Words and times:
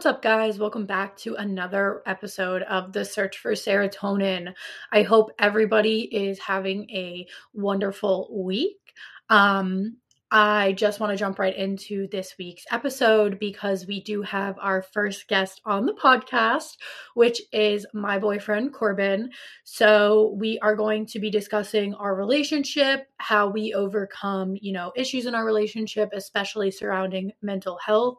What's 0.00 0.16
up, 0.16 0.22
guys? 0.22 0.58
Welcome 0.58 0.86
back 0.86 1.14
to 1.18 1.34
another 1.34 2.02
episode 2.06 2.62
of 2.62 2.90
the 2.90 3.04
Search 3.04 3.36
for 3.36 3.52
Serotonin. 3.52 4.54
I 4.92 5.02
hope 5.02 5.30
everybody 5.38 6.04
is 6.04 6.38
having 6.38 6.88
a 6.88 7.26
wonderful 7.52 8.30
week. 8.32 8.94
Um, 9.28 9.98
I 10.32 10.74
just 10.74 11.00
want 11.00 11.10
to 11.10 11.16
jump 11.16 11.40
right 11.40 11.56
into 11.56 12.06
this 12.06 12.36
week's 12.38 12.64
episode 12.70 13.40
because 13.40 13.88
we 13.88 14.00
do 14.00 14.22
have 14.22 14.56
our 14.60 14.80
first 14.80 15.26
guest 15.26 15.60
on 15.64 15.86
the 15.86 15.92
podcast, 15.92 16.76
which 17.14 17.42
is 17.52 17.84
my 17.92 18.16
boyfriend, 18.16 18.72
Corbin. 18.72 19.30
So, 19.64 20.32
we 20.38 20.56
are 20.60 20.76
going 20.76 21.06
to 21.06 21.18
be 21.18 21.30
discussing 21.30 21.94
our 21.94 22.14
relationship, 22.14 23.08
how 23.16 23.48
we 23.48 23.74
overcome, 23.74 24.56
you 24.60 24.72
know, 24.72 24.92
issues 24.94 25.26
in 25.26 25.34
our 25.34 25.44
relationship, 25.44 26.10
especially 26.12 26.70
surrounding 26.70 27.32
mental 27.42 27.76
health. 27.84 28.18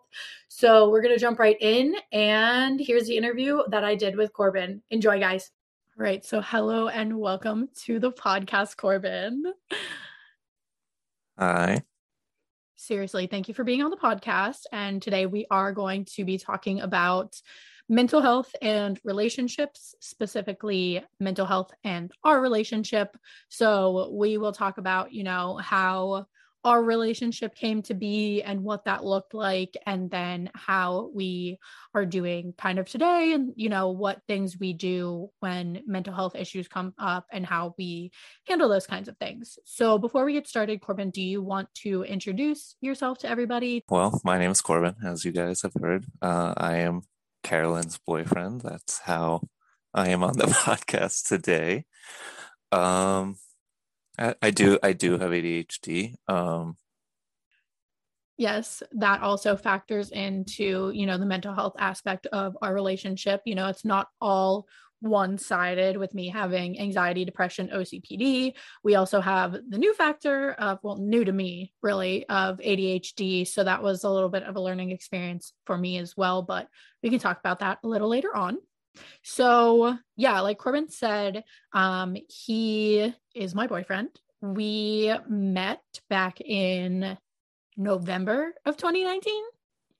So, 0.50 0.90
we're 0.90 1.02
going 1.02 1.16
to 1.16 1.22
jump 1.22 1.40
right 1.40 1.58
in. 1.62 1.96
And 2.12 2.82
here's 2.82 3.08
the 3.08 3.16
interview 3.16 3.62
that 3.70 3.86
I 3.86 3.96
did 3.96 4.18
with 4.18 4.34
Corbin. 4.34 4.82
Enjoy, 4.90 5.18
guys. 5.18 5.52
All 5.98 6.04
right. 6.04 6.26
So, 6.26 6.42
hello 6.42 6.90
and 6.90 7.18
welcome 7.18 7.70
to 7.86 8.00
the 8.00 8.12
podcast, 8.12 8.76
Corbin. 8.76 9.46
Hi 11.38 11.84
seriously, 12.82 13.28
thank 13.28 13.48
you 13.48 13.54
for 13.54 13.64
being 13.64 13.82
on 13.82 13.92
the 13.92 13.98
podcast. 13.98 14.64
And 14.72 15.02
today 15.02 15.26
we 15.26 15.46
are 15.52 15.72
going 15.72 16.06
to 16.16 16.26
be 16.26 16.38
talking 16.38 16.82
about 16.82 17.40
mental 17.88 18.22
health 18.22 18.56
and 18.62 19.00
relationships, 19.04 19.96
specifically 20.00 21.04
mental 21.20 21.46
health 21.46 21.72
and 21.84 22.12
our 22.24 22.42
relationship. 22.42 23.16
So 23.50 24.10
we 24.14 24.38
will 24.38 24.54
talk 24.54 24.78
about, 24.78 25.14
you 25.14 25.24
know, 25.24 25.58
how 25.58 26.26
our 26.64 26.84
relationship 26.84 27.56
came 27.56 27.82
to 27.82 27.94
be 27.94 28.42
and 28.44 28.64
what 28.64 28.86
that 28.86 29.04
looked 29.04 29.34
like 29.34 29.76
and 29.86 30.12
then 30.12 30.50
how 30.54 31.10
we 31.14 31.58
are 31.96 32.06
doing 32.06 32.54
kind 32.58 32.78
of 32.78 32.88
today 32.88 33.34
and 33.34 33.54
you 33.56 33.68
know 33.70 33.90
what 33.90 34.22
things 34.28 34.58
we 34.60 34.74
do 34.74 35.30
when 35.40 35.82
mental 35.88 36.14
health 36.14 36.36
issues 36.36 36.68
come 36.68 36.94
up 37.00 37.26
and 37.32 37.46
how 37.46 37.74
we 37.78 38.12
handle 38.48 38.70
those 38.70 38.86
kinds 38.86 39.08
of 39.08 39.18
things. 39.18 39.58
So 39.66 39.98
before 39.98 40.24
we 40.24 40.34
get 40.34 40.48
started 40.48 40.82
corbin 40.82 41.10
do 41.10 41.22
you 41.22 41.42
want 41.42 41.74
to 41.76 42.04
introduce 42.04 42.76
yourself 42.82 43.20
to 43.20 43.30
everybody? 43.30 43.84
Well 43.90 44.22
my 44.24 44.38
name 44.38 44.52
is 44.52 44.62
corbin 44.62 44.96
as 45.04 45.26
you 45.26 45.32
guys 45.32 45.64
have 45.64 45.74
heard. 45.80 46.06
Uh, 46.22 46.54
i 46.58 46.78
am 46.78 47.02
carolyn's 47.44 47.98
boyfriend. 48.06 48.62
That's 48.62 49.00
how 49.00 49.42
i 49.94 50.10
am 50.10 50.24
on 50.24 50.38
the 50.38 50.46
podcast 50.66 51.28
today. 51.28 51.86
Um 52.72 53.36
I, 54.18 54.52
do 54.52 54.78
I 54.84 54.94
do 54.94 55.18
have 55.18 55.32
ADHD. 55.32 56.16
Um. 56.28 56.78
Yes 58.38 58.82
that 58.94 59.22
also 59.22 59.56
factors 59.56 60.10
into 60.10 60.92
you 60.94 61.06
know 61.06 61.18
the 61.18 61.26
mental 61.26 61.54
health 61.54 61.76
aspect 61.78 62.28
of 62.28 62.58
our 62.62 62.74
relationship. 62.74 63.42
You 63.46 63.56
know 63.56 63.68
it's 63.68 63.86
not 63.86 64.08
all 64.20 64.68
one 65.02 65.38
sided 65.38 65.98
with 65.98 66.14
me 66.14 66.30
having 66.30 66.80
anxiety 66.80 67.26
depression 67.26 67.70
ocpd 67.74 68.54
we 68.84 68.96
also 68.96 69.20
have 69.20 69.58
the 69.70 69.78
new 69.78 69.94
factor 69.96 70.52
of 70.54 70.78
well 70.84 70.98
new 70.98 71.26
to 71.26 71.32
me 71.32 71.74
really 71.82 72.24
of 72.30 72.60
adhd 72.60 73.48
so 73.48 73.64
that 73.64 73.82
was 73.82 74.04
a 74.04 74.10
little 74.10 74.30
bit 74.30 74.44
of 74.44 74.56
a 74.56 74.62
learning 74.62 74.92
experience 74.92 75.54
for 75.66 75.76
me 75.76 75.98
as 75.98 76.16
well 76.16 76.44
but 76.44 76.68
we 77.02 77.10
can 77.10 77.18
talk 77.18 77.40
about 77.40 77.60
that 77.60 77.80
a 77.84 77.88
little 77.88 78.10
later 78.10 78.36
on 78.36 78.58
so 79.24 79.98
yeah, 80.16 80.42
like 80.42 80.58
Corbin 80.58 80.90
said, 80.90 81.44
um, 81.74 82.16
he 82.28 83.14
is 83.36 83.56
my 83.56 83.68
boyfriend. 83.68 84.10
We 84.42 85.14
met 85.30 85.82
back 86.10 86.42
in 86.42 87.18
November 87.78 88.54
of 88.66 88.78
2019. 88.78 89.44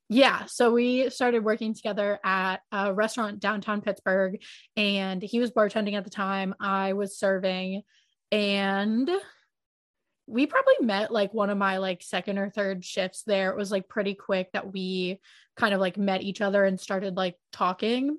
Yeah, 0.10 0.46
so 0.46 0.74
we 0.74 1.10
started 1.10 1.46
working 1.46 1.74
together 1.74 2.20
at 2.24 2.58
a 2.72 2.94
restaurant 2.94 3.40
downtown 3.40 3.82
Pittsburgh, 3.82 4.42
and 4.76 5.22
he 5.22 5.40
was 5.40 5.52
bartending 5.52 5.94
at 5.94 6.04
the 6.04 6.10
time. 6.10 6.54
I 6.60 6.94
was 6.94 7.18
serving, 7.18 7.84
and 8.30 9.10
we 10.28 10.48
probably 10.48 10.76
met 10.82 11.12
like 11.12 11.34
one 11.34 11.50
of 11.50 11.58
my 11.58 11.78
like 11.78 12.04
second 12.04 12.38
or 12.38 12.50
third 12.50 12.84
shifts 12.84 13.24
there. 13.24 13.52
It 13.52 13.58
was 13.58 13.72
like 13.72 13.88
pretty 13.88 14.14
quick 14.14 14.50
that 14.52 14.72
we 14.74 15.20
kind 15.56 15.74
of 15.74 15.80
like 15.80 15.98
met 15.98 16.24
each 16.24 16.42
other 16.42 16.66
and 16.66 16.80
started 16.80 17.16
like 17.16 17.36
talking 17.54 18.18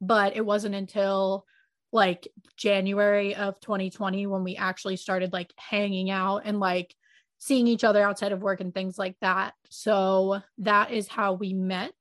but 0.00 0.36
it 0.36 0.44
wasn't 0.44 0.74
until 0.74 1.44
like 1.92 2.28
January 2.56 3.34
of 3.34 3.60
2020 3.60 4.26
when 4.26 4.44
we 4.44 4.56
actually 4.56 4.96
started 4.96 5.32
like 5.32 5.52
hanging 5.56 6.10
out 6.10 6.42
and 6.44 6.60
like 6.60 6.94
seeing 7.38 7.66
each 7.66 7.84
other 7.84 8.02
outside 8.02 8.32
of 8.32 8.42
work 8.42 8.60
and 8.60 8.72
things 8.72 8.98
like 8.98 9.16
that. 9.20 9.54
So 9.70 10.40
that 10.58 10.92
is 10.92 11.08
how 11.08 11.32
we 11.32 11.52
met. 11.52 11.94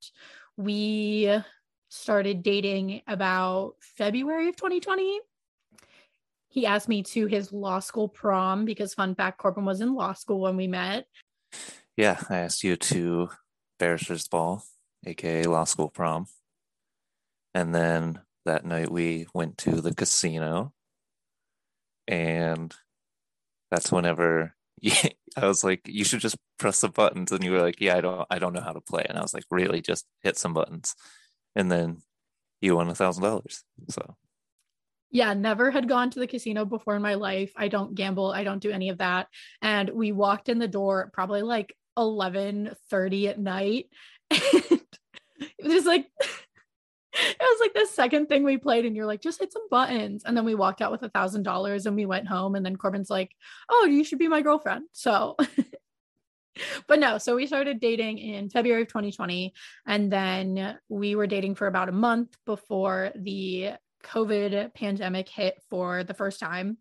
We 0.57 1.33
started 1.89 2.43
dating 2.43 3.01
about 3.07 3.73
February 3.81 4.49
of 4.49 4.55
2020. 4.57 5.21
He 6.49 6.65
asked 6.65 6.89
me 6.89 7.03
to 7.03 7.25
his 7.27 7.51
law 7.51 7.79
school 7.79 8.09
prom 8.09 8.65
because 8.65 8.93
fun 8.93 9.15
fact 9.15 9.37
Corbin 9.37 9.65
was 9.65 9.81
in 9.81 9.93
law 9.93 10.13
school 10.13 10.41
when 10.41 10.57
we 10.57 10.67
met. 10.67 11.05
Yeah, 11.95 12.19
I 12.29 12.39
asked 12.39 12.63
you 12.63 12.75
to 12.75 13.29
Barrister's 13.77 14.27
Ball, 14.27 14.63
aka 15.05 15.43
law 15.43 15.63
school 15.63 15.89
prom. 15.89 16.27
And 17.53 17.73
then 17.73 18.19
that 18.45 18.65
night 18.65 18.91
we 18.91 19.27
went 19.33 19.57
to 19.59 19.81
the 19.81 19.93
casino. 19.93 20.73
And 22.07 22.73
that's 23.71 23.91
whenever 23.91 24.55
I 25.37 25.45
was 25.47 25.63
like, 25.63 25.81
you 25.85 26.03
should 26.03 26.21
just 26.21 26.37
press 26.57 26.81
the 26.81 26.89
buttons. 26.89 27.31
And 27.31 27.43
you 27.43 27.51
were 27.51 27.61
like, 27.61 27.79
yeah, 27.79 27.97
I 27.97 28.01
don't, 28.01 28.27
I 28.29 28.39
don't 28.39 28.53
know 28.53 28.61
how 28.61 28.73
to 28.73 28.81
play. 28.81 29.05
And 29.07 29.17
I 29.17 29.21
was 29.21 29.33
like, 29.33 29.45
really, 29.51 29.81
just 29.81 30.05
hit 30.21 30.37
some 30.37 30.53
buttons. 30.53 30.95
And 31.55 31.71
then 31.71 31.97
you 32.61 32.75
won 32.75 32.89
a 32.89 32.95
thousand 32.95 33.23
dollars. 33.23 33.63
So 33.89 34.15
yeah 35.11 35.33
never 35.33 35.71
had 35.71 35.89
gone 35.89 36.09
to 36.09 36.19
the 36.19 36.27
casino 36.27 36.65
before 36.65 36.95
in 36.95 37.01
my 37.01 37.15
life 37.15 37.51
i 37.55 37.67
don't 37.67 37.95
gamble 37.95 38.31
i 38.31 38.43
don't 38.43 38.61
do 38.61 38.71
any 38.71 38.89
of 38.89 38.99
that 38.99 39.27
and 39.61 39.89
we 39.89 40.11
walked 40.11 40.49
in 40.49 40.59
the 40.59 40.67
door 40.67 41.09
probably 41.13 41.41
like 41.41 41.75
11 41.97 42.75
30 42.89 43.27
at 43.27 43.39
night 43.39 43.87
and 44.29 44.41
it 45.39 45.63
was 45.63 45.73
just 45.73 45.87
like 45.87 46.07
it 47.29 47.37
was 47.39 47.59
like 47.59 47.73
the 47.73 47.87
second 47.91 48.27
thing 48.27 48.43
we 48.43 48.57
played 48.57 48.85
and 48.85 48.95
you're 48.95 49.05
like 49.05 49.21
just 49.21 49.39
hit 49.39 49.51
some 49.51 49.67
buttons. 49.69 50.23
And 50.25 50.35
then 50.35 50.45
we 50.45 50.55
walked 50.55 50.81
out 50.81 50.91
with 50.91 51.03
a 51.03 51.09
thousand 51.09 51.43
dollars 51.43 51.85
and 51.85 51.95
we 51.95 52.05
went 52.05 52.27
home 52.27 52.55
and 52.55 52.65
then 52.65 52.75
corbin's 52.75 53.09
like 53.09 53.35
oh 53.69 53.85
you 53.85 54.03
should 54.03 54.19
be 54.19 54.27
my 54.27 54.41
girlfriend. 54.41 54.85
So 54.91 55.35
but 56.87 56.99
no 56.99 57.17
so 57.17 57.35
we 57.35 57.47
started 57.47 57.79
dating 57.79 58.17
in 58.17 58.49
february 58.49 58.81
of 58.81 58.87
2020 58.87 59.53
and 59.85 60.11
then 60.11 60.77
we 60.89 61.15
were 61.15 61.27
dating 61.27 61.55
for 61.55 61.67
about 61.67 61.89
a 61.89 61.93
month 61.93 62.35
before 62.45 63.11
the 63.15 63.71
covid 64.03 64.73
pandemic 64.73 65.29
hit 65.29 65.55
for 65.69 66.03
the 66.03 66.13
first 66.13 66.39
time 66.39 66.77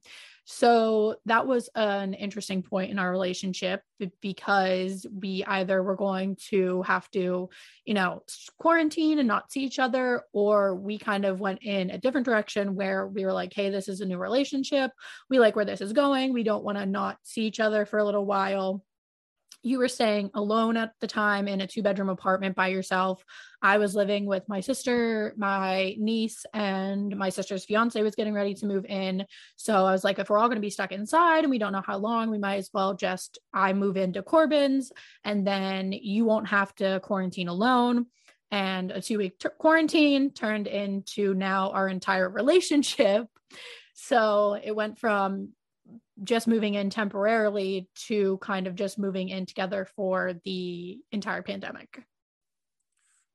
so 0.51 1.17
that 1.27 1.47
was 1.47 1.69
an 1.75 2.15
interesting 2.15 2.63
point 2.63 2.91
in 2.91 2.99
our 2.99 3.11
relationship 3.11 3.83
because 4.23 5.05
we 5.15 5.45
either 5.47 5.83
were 5.83 5.95
going 5.95 6.39
to 6.49 6.81
have 6.85 7.11
to, 7.11 7.51
you 7.85 7.95
know, 7.95 8.23
quarantine 8.59 9.19
and 9.19 9.29
not 9.29 9.53
see 9.53 9.61
each 9.61 9.79
other, 9.79 10.23
or 10.33 10.75
we 10.75 10.97
kind 10.97 11.27
of 11.27 11.39
went 11.39 11.63
in 11.65 11.91
a 11.91 11.99
different 11.99 12.25
direction 12.25 12.75
where 12.75 13.07
we 13.07 13.27
were 13.27 13.33
like, 13.35 13.53
hey, 13.53 13.69
this 13.69 13.89
is 13.89 14.01
a 14.01 14.07
new 14.07 14.17
relationship. 14.17 14.91
We 15.29 15.39
like 15.39 15.55
where 15.55 15.67
this 15.67 15.83
is 15.83 15.93
going. 15.93 16.33
We 16.33 16.45
don't 16.45 16.65
want 16.65 16.79
to 16.79 16.87
not 16.87 17.19
see 17.25 17.43
each 17.43 17.61
other 17.61 17.85
for 17.85 17.99
a 17.99 18.05
little 18.05 18.25
while 18.25 18.83
you 19.63 19.79
were 19.79 19.89
staying 19.89 20.31
alone 20.35 20.77
at 20.77 20.93
the 21.01 21.07
time 21.07 21.49
in 21.49 21.61
a 21.61 21.67
two 21.67 21.83
bedroom 21.83 22.09
apartment 22.09 22.55
by 22.55 22.69
yourself. 22.69 23.25
I 23.61 23.79
was 23.79 23.95
living 23.95 24.25
with 24.27 24.49
my 24.49 24.61
sister, 24.61 25.35
my 25.37 25.97
niece, 25.99 26.47
and 26.55 27.17
my 27.17 27.29
sister's 27.31 27.65
fiance 27.65 28.01
was 28.01 28.15
getting 28.15 28.35
ready 28.35 28.55
to 28.55 28.67
move 28.67 28.85
in. 28.87 29.27
So 29.57 29.85
I 29.85 29.93
was 29.93 30.05
like, 30.05 30.19
if 30.19 30.31
we're 30.31 30.39
all 30.39 30.49
going 30.49 30.57
to 30.57 30.63
be 30.63 30.71
stuck 30.71 30.93
inside 30.93 31.41
and 31.41 31.51
we 31.51 31.59
don't 31.59 31.73
know 31.73 31.83
how 31.85 31.99
long, 31.99 32.31
we 32.31 32.39
might 32.39 32.57
as 32.57 32.71
well 32.73 32.95
just 32.95 33.39
I 33.53 33.73
move 33.73 33.97
into 33.97 34.23
Corbin's 34.23 34.93
and 35.25 35.47
then 35.47 35.93
you 35.93 36.25
won't 36.25 36.49
have 36.49 36.75
to 36.77 37.01
quarantine 37.01 37.49
alone. 37.49 38.07
And 38.51 38.93
a 38.93 39.03
two 39.03 39.19
week 39.19 39.39
t- 39.39 39.49
quarantine 39.59 40.31
turned 40.33 40.69
into 40.69 41.35
now 41.35 41.71
our 41.71 41.89
entire 41.89 42.29
relationship. 42.31 43.27
So 43.95 44.59
it 44.63 44.75
went 44.75 44.99
from 45.01 45.51
just 46.25 46.49
moving 46.49 46.75
in 46.75 46.91
temporarily 46.91 47.89
to 48.07 48.39
kind 48.39 48.67
of 48.67 48.75
just 48.75 48.99
moving 48.99 49.29
in 49.29 49.47
together 49.47 49.87
for 49.97 50.35
the 50.45 50.99
entire 51.13 51.43
pandemic. 51.43 52.03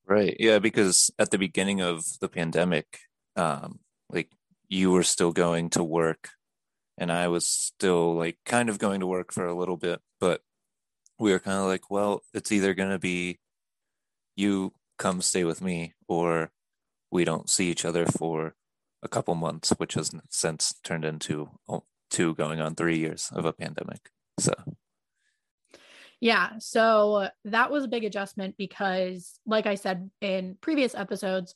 Right. 0.06 0.36
Yeah, 0.40 0.60
because 0.60 1.12
at 1.18 1.32
the 1.32 1.38
beginning 1.38 1.82
of 1.82 2.04
the 2.20 2.28
pandemic, 2.28 3.00
um, 3.36 3.80
like 4.10 4.30
you 4.68 4.92
were 4.92 5.04
still 5.04 5.32
going 5.32 5.70
to 5.72 5.84
work 5.84 6.30
and 6.98 7.12
I 7.12 7.28
was 7.28 7.48
still 7.48 8.16
like 8.16 8.38
kind 8.46 8.70
of 8.70 8.80
going 8.80 9.00
to 9.00 9.08
work 9.08 9.32
for 9.32 9.46
a 9.46 9.56
little 9.56 9.78
bit, 9.78 10.02
but 10.20 10.42
we 11.20 11.32
were 11.32 11.40
kind 11.40 11.58
of 11.58 11.66
like, 11.66 11.90
well, 11.90 12.22
it's 12.34 12.52
either 12.52 12.74
going 12.74 12.92
to 12.92 13.00
be 13.00 13.40
you 14.36 14.74
come 14.98 15.22
stay 15.22 15.44
with 15.44 15.62
me 15.62 15.94
or 16.08 16.52
we 17.12 17.24
don't 17.24 17.50
see 17.50 17.70
each 17.70 17.86
other 17.86 18.06
for 18.06 18.56
a 19.02 19.08
couple 19.08 19.36
months, 19.36 19.70
which 19.78 19.94
has 19.94 20.12
since 20.30 20.76
turned 20.84 21.06
into 21.06 21.50
two 22.14 22.36
going 22.36 22.62
on 22.62 22.76
three 22.76 23.00
years 23.00 23.30
of 23.34 23.46
a 23.46 23.52
pandemic. 23.52 24.10
So, 24.40 24.54
Yeah. 26.22 26.52
So 26.60 27.28
that 27.46 27.72
was 27.72 27.84
a 27.84 27.90
big 27.90 28.06
adjustment 28.06 28.56
because, 28.58 29.40
like 29.46 29.66
I 29.66 29.76
said 29.76 30.10
in 30.22 30.58
previous 30.62 30.96
episodes, 30.96 31.56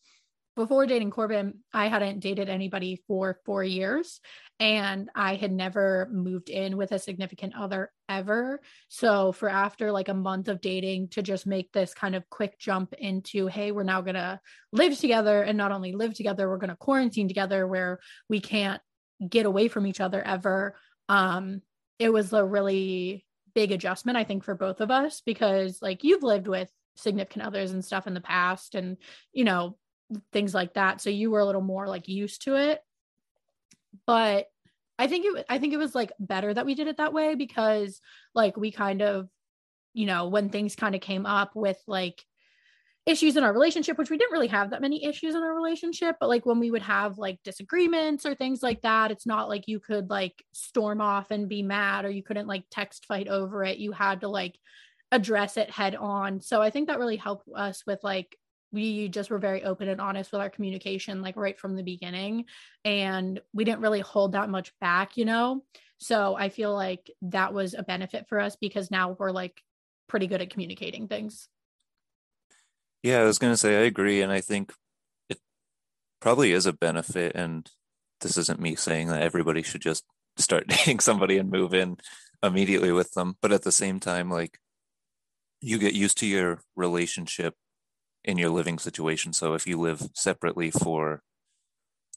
before 0.58 0.88
dating 0.88 1.12
Corbin, 1.12 1.60
I 1.72 1.88
hadn't 1.88 2.20
dated 2.20 2.50
anybody 2.50 3.00
for 3.08 3.40
four 3.46 3.64
years 3.64 4.20
and 4.60 5.08
I 5.14 5.36
had 5.36 5.52
never 5.52 6.10
moved 6.12 6.50
in 6.50 6.78
with 6.78 6.92
a 6.92 6.98
significant 6.98 7.54
other 7.56 7.92
ever. 8.10 8.60
So, 8.88 9.32
for 9.32 9.50
after 9.50 9.92
like 9.92 10.10
a 10.10 10.16
month 10.16 10.48
of 10.48 10.60
dating 10.60 11.10
to 11.10 11.22
just 11.22 11.46
make 11.46 11.72
this 11.72 11.94
kind 11.94 12.16
of 12.16 12.28
quick 12.32 12.58
jump 12.58 12.94
into, 12.94 13.46
hey, 13.46 13.72
we're 13.72 13.84
now 13.84 14.02
going 14.02 14.16
to 14.16 14.40
live 14.72 14.98
together 14.98 15.44
and 15.44 15.60
not 15.60 15.72
only 15.72 15.92
live 15.92 16.16
together, 16.16 16.50
we're 16.50 16.58
going 16.58 16.72
to 16.72 16.76
quarantine 16.76 17.28
together 17.28 17.68
where 17.68 18.00
we 18.28 18.40
can't 18.40 18.82
get 19.28 19.46
away 19.46 19.68
from 19.68 19.88
each 19.88 20.00
other 20.00 20.22
ever. 20.22 20.76
Um, 21.10 21.62
it 22.00 22.12
was 22.12 22.34
a 22.34 22.44
really 22.44 23.26
big 23.54 23.72
adjustment, 23.72 24.18
I 24.18 24.24
think, 24.24 24.44
for 24.44 24.56
both 24.56 24.82
of 24.82 24.92
us 24.92 25.22
because 25.22 25.82
like 25.82 26.04
you've 26.04 26.24
lived 26.24 26.48
with 26.48 26.70
significant 26.96 27.46
others 27.46 27.72
and 27.72 27.84
stuff 27.84 28.08
in 28.08 28.14
the 28.14 28.22
past 28.22 28.76
and, 28.76 28.98
you 29.32 29.44
know, 29.44 29.78
things 30.32 30.54
like 30.54 30.76
that. 30.76 31.02
So 31.02 31.10
you 31.10 31.32
were 31.32 31.40
a 31.40 31.46
little 31.46 31.62
more 31.62 31.88
like 31.88 32.08
used 32.08 32.44
to 32.44 32.56
it. 32.56 32.82
But 34.06 34.48
I 35.00 35.08
think 35.08 35.26
it 35.26 35.46
I 35.50 35.60
think 35.60 35.74
it 35.74 35.78
was 35.78 35.96
like 35.96 36.12
better 36.20 36.54
that 36.54 36.66
we 36.66 36.76
did 36.76 36.88
it 36.88 36.98
that 36.98 37.14
way 37.14 37.36
because 37.36 38.02
like 38.34 38.58
we 38.58 38.72
kind 38.72 39.02
of, 39.02 39.30
you 39.94 40.06
know, 40.06 40.28
when 40.28 40.50
things 40.50 40.76
kind 40.76 40.96
of 40.96 41.02
came 41.02 41.26
up 41.26 41.56
with 41.56 41.82
like 41.88 42.24
issues 43.08 43.38
in 43.38 43.44
our 43.44 43.54
relationship, 43.54 43.98
which 43.98 44.10
we 44.10 44.18
didn't 44.18 44.34
really 44.34 44.48
have 44.48 44.72
that 44.72 44.82
many 44.82 45.06
issues 45.06 45.34
in 45.34 45.42
our 45.42 45.56
relationship, 45.56 46.18
but 46.20 46.28
like 46.28 46.46
when 46.46 46.60
we 46.60 46.70
would 46.70 46.82
have 46.82 47.18
like 47.18 47.40
disagreements 47.42 48.26
or 48.26 48.36
things 48.36 48.62
like 48.62 48.82
that, 48.82 49.12
it's 49.12 49.26
not 49.26 49.48
like 49.48 49.68
you 49.68 49.80
could 49.80 50.10
like 50.10 50.44
storm 50.52 51.00
off 51.00 51.32
and 51.32 51.48
be 51.48 51.64
mad 51.64 52.04
or 52.04 52.10
you 52.10 52.22
couldn't 52.22 52.48
like 52.48 52.66
text 52.70 53.06
fight 53.06 53.30
over 53.30 53.64
it. 53.64 53.78
You 53.78 53.94
had 53.94 54.22
to 54.22 54.28
like 54.28 54.60
address 55.10 55.56
it 55.56 55.72
head 55.72 55.96
on. 55.96 56.42
So 56.42 56.62
I 56.62 56.70
think 56.70 56.88
that 56.88 57.00
really 57.00 57.16
helped 57.16 57.48
us 57.56 57.82
with 57.88 58.04
like 58.04 58.36
we 58.74 59.08
just 59.08 59.30
were 59.30 59.40
very 59.40 59.64
open 59.64 59.88
and 59.88 60.02
honest 60.02 60.34
with 60.34 60.42
our 60.42 60.50
communication 60.50 61.22
like 61.22 61.38
right 61.38 61.58
from 61.58 61.78
the 61.78 61.84
beginning 61.84 62.44
and 62.84 63.40
we 63.54 63.64
didn't 63.64 63.80
really 63.80 64.02
hold 64.02 64.34
that 64.34 64.50
much 64.50 64.74
back 64.82 65.16
you 65.16 65.24
know 65.24 65.64
so 66.00 66.36
i 66.36 66.50
feel 66.50 66.74
like 66.74 67.10
that 67.22 67.54
was 67.54 67.74
a 67.74 67.84
benefit 67.84 68.28
for 68.28 68.42
us 68.42 68.58
because 68.58 68.92
now 68.92 69.16
we're 69.18 69.32
like 69.32 69.62
pretty 70.10 70.28
good 70.28 70.42
at 70.42 70.50
communicating 70.50 71.08
things 71.08 71.48
yeah, 73.08 73.22
I 73.22 73.24
was 73.24 73.40
going 73.40 73.54
to 73.54 73.58
say 73.58 73.78
I 73.78 73.86
agree, 73.86 74.22
and 74.22 74.32
I 74.32 74.42
think 74.42 74.74
it 75.30 75.40
probably 76.20 76.52
is 76.52 76.66
a 76.66 76.74
benefit. 76.74 77.36
And 77.36 77.70
this 78.22 78.38
isn't 78.38 78.60
me 78.60 78.76
saying 78.76 79.08
that 79.08 79.22
everybody 79.22 79.62
should 79.64 79.82
just 79.82 80.04
start 80.36 80.68
dating 80.68 81.00
somebody 81.00 81.38
and 81.38 81.50
move 81.50 81.74
in 81.74 81.98
immediately 82.44 82.92
with 82.92 83.14
them, 83.14 83.36
but 83.42 83.52
at 83.52 83.64
the 83.64 83.72
same 83.72 84.00
time, 84.00 84.30
like 84.30 84.60
you 85.62 85.80
get 85.80 85.94
used 85.94 86.18
to 86.20 86.28
your 86.28 86.62
relationship 86.76 87.56
in 88.24 88.38
your 88.38 88.50
living 88.50 88.78
situation. 88.78 89.34
So 89.34 89.54
if 89.54 89.66
you 89.66 89.80
live 89.80 90.10
separately 90.14 90.70
for 90.70 91.22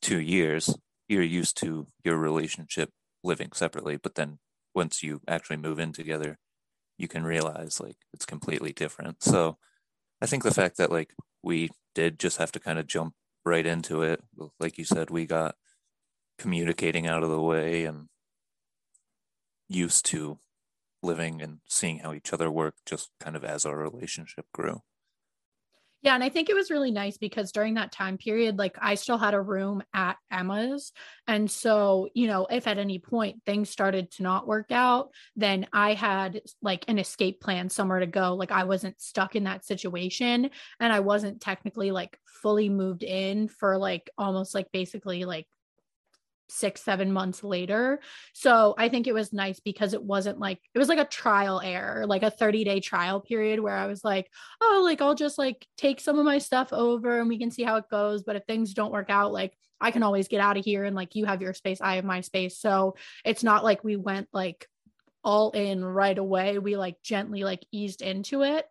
two 0.02 0.20
years, 0.20 0.76
you're 1.08 1.22
used 1.22 1.56
to 1.58 1.86
your 2.04 2.16
relationship 2.16 2.90
living 3.22 3.50
separately. 3.54 3.96
But 3.96 4.16
then 4.16 4.38
once 4.74 5.02
you 5.02 5.20
actually 5.28 5.56
move 5.56 5.78
in 5.78 5.92
together, 5.92 6.36
you 6.98 7.08
can 7.08 7.24
realize 7.24 7.80
like 7.80 7.96
it's 8.12 8.26
completely 8.26 8.72
different. 8.72 9.22
So 9.22 9.56
I 10.20 10.26
think 10.26 10.42
the 10.42 10.54
fact 10.54 10.76
that 10.76 10.90
like 10.90 11.14
we 11.42 11.70
did 11.94 12.18
just 12.18 12.38
have 12.38 12.52
to 12.52 12.60
kind 12.60 12.78
of 12.78 12.86
jump 12.86 13.14
right 13.44 13.66
into 13.66 14.02
it, 14.02 14.22
like 14.58 14.78
you 14.78 14.84
said, 14.84 15.10
we 15.10 15.26
got 15.26 15.56
communicating 16.38 17.06
out 17.06 17.22
of 17.22 17.30
the 17.30 17.40
way 17.40 17.84
and 17.84 18.08
used 19.68 20.04
to 20.06 20.38
living 21.02 21.40
and 21.40 21.60
seeing 21.66 22.00
how 22.00 22.12
each 22.12 22.32
other 22.32 22.50
work 22.50 22.74
just 22.84 23.10
kind 23.20 23.36
of 23.36 23.44
as 23.44 23.64
our 23.64 23.78
relationship 23.78 24.46
grew. 24.52 24.82
Yeah, 26.02 26.14
and 26.14 26.24
I 26.24 26.30
think 26.30 26.48
it 26.48 26.54
was 26.54 26.70
really 26.70 26.90
nice 26.90 27.18
because 27.18 27.52
during 27.52 27.74
that 27.74 27.92
time 27.92 28.16
period, 28.16 28.58
like 28.58 28.78
I 28.80 28.94
still 28.94 29.18
had 29.18 29.34
a 29.34 29.40
room 29.40 29.82
at 29.92 30.16
Emma's. 30.32 30.92
And 31.26 31.50
so, 31.50 32.08
you 32.14 32.26
know, 32.26 32.46
if 32.50 32.66
at 32.66 32.78
any 32.78 32.98
point 32.98 33.42
things 33.44 33.68
started 33.68 34.10
to 34.12 34.22
not 34.22 34.46
work 34.46 34.72
out, 34.72 35.10
then 35.36 35.66
I 35.74 35.92
had 35.92 36.40
like 36.62 36.86
an 36.88 36.98
escape 36.98 37.42
plan 37.42 37.68
somewhere 37.68 38.00
to 38.00 38.06
go. 38.06 38.34
Like 38.34 38.50
I 38.50 38.64
wasn't 38.64 38.98
stuck 38.98 39.36
in 39.36 39.44
that 39.44 39.66
situation 39.66 40.48
and 40.80 40.92
I 40.92 41.00
wasn't 41.00 41.42
technically 41.42 41.90
like 41.90 42.18
fully 42.42 42.70
moved 42.70 43.02
in 43.02 43.48
for 43.48 43.76
like 43.76 44.08
almost 44.16 44.54
like 44.54 44.72
basically 44.72 45.26
like 45.26 45.46
six, 46.50 46.82
seven 46.82 47.12
months 47.12 47.42
later. 47.42 48.00
So 48.32 48.74
I 48.76 48.88
think 48.88 49.06
it 49.06 49.14
was 49.14 49.32
nice 49.32 49.60
because 49.60 49.94
it 49.94 50.02
wasn't 50.02 50.38
like, 50.38 50.60
it 50.74 50.78
was 50.78 50.88
like 50.88 50.98
a 50.98 51.04
trial 51.04 51.60
error, 51.62 52.06
like 52.06 52.22
a 52.22 52.30
30 52.30 52.64
day 52.64 52.80
trial 52.80 53.20
period 53.20 53.60
where 53.60 53.76
I 53.76 53.86
was 53.86 54.04
like, 54.04 54.30
oh, 54.60 54.82
like 54.84 55.00
I'll 55.00 55.14
just 55.14 55.38
like 55.38 55.66
take 55.76 56.00
some 56.00 56.18
of 56.18 56.24
my 56.24 56.38
stuff 56.38 56.72
over 56.72 57.20
and 57.20 57.28
we 57.28 57.38
can 57.38 57.50
see 57.50 57.62
how 57.62 57.76
it 57.76 57.88
goes. 57.90 58.22
But 58.22 58.36
if 58.36 58.44
things 58.44 58.74
don't 58.74 58.92
work 58.92 59.10
out, 59.10 59.32
like 59.32 59.54
I 59.80 59.90
can 59.90 60.02
always 60.02 60.28
get 60.28 60.40
out 60.40 60.58
of 60.58 60.64
here 60.64 60.84
and 60.84 60.94
like 60.94 61.14
you 61.14 61.24
have 61.24 61.42
your 61.42 61.54
space, 61.54 61.80
I 61.80 61.96
have 61.96 62.04
my 62.04 62.20
space. 62.20 62.58
So 62.58 62.96
it's 63.24 63.42
not 63.42 63.64
like 63.64 63.82
we 63.82 63.96
went 63.96 64.28
like 64.32 64.66
all 65.24 65.50
in 65.52 65.84
right 65.84 66.16
away. 66.16 66.58
We 66.58 66.76
like 66.76 67.02
gently 67.02 67.44
like 67.44 67.64
eased 67.72 68.02
into 68.02 68.42
it. 68.42 68.66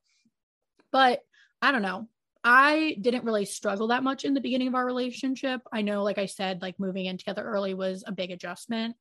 But 0.91 1.21
I 1.61 1.71
don't 1.71 1.81
know. 1.81 2.07
I 2.43 2.95
didn't 3.01 3.25
really 3.25 3.45
struggle 3.45 3.87
that 3.87 4.03
much 4.03 4.23
in 4.23 4.33
the 4.33 4.41
beginning 4.41 4.69
of 4.69 4.75
our 4.75 4.85
relationship. 4.85 5.61
I 5.73 5.81
know, 5.81 6.03
like 6.03 6.17
I 6.17 6.25
said, 6.25 6.61
like 6.61 6.79
moving 6.79 7.05
in 7.05 7.17
together 7.17 7.43
early 7.43 7.73
was 7.73 8.03
a 8.07 8.13
big 8.13 8.31
adjustment, 8.31 8.95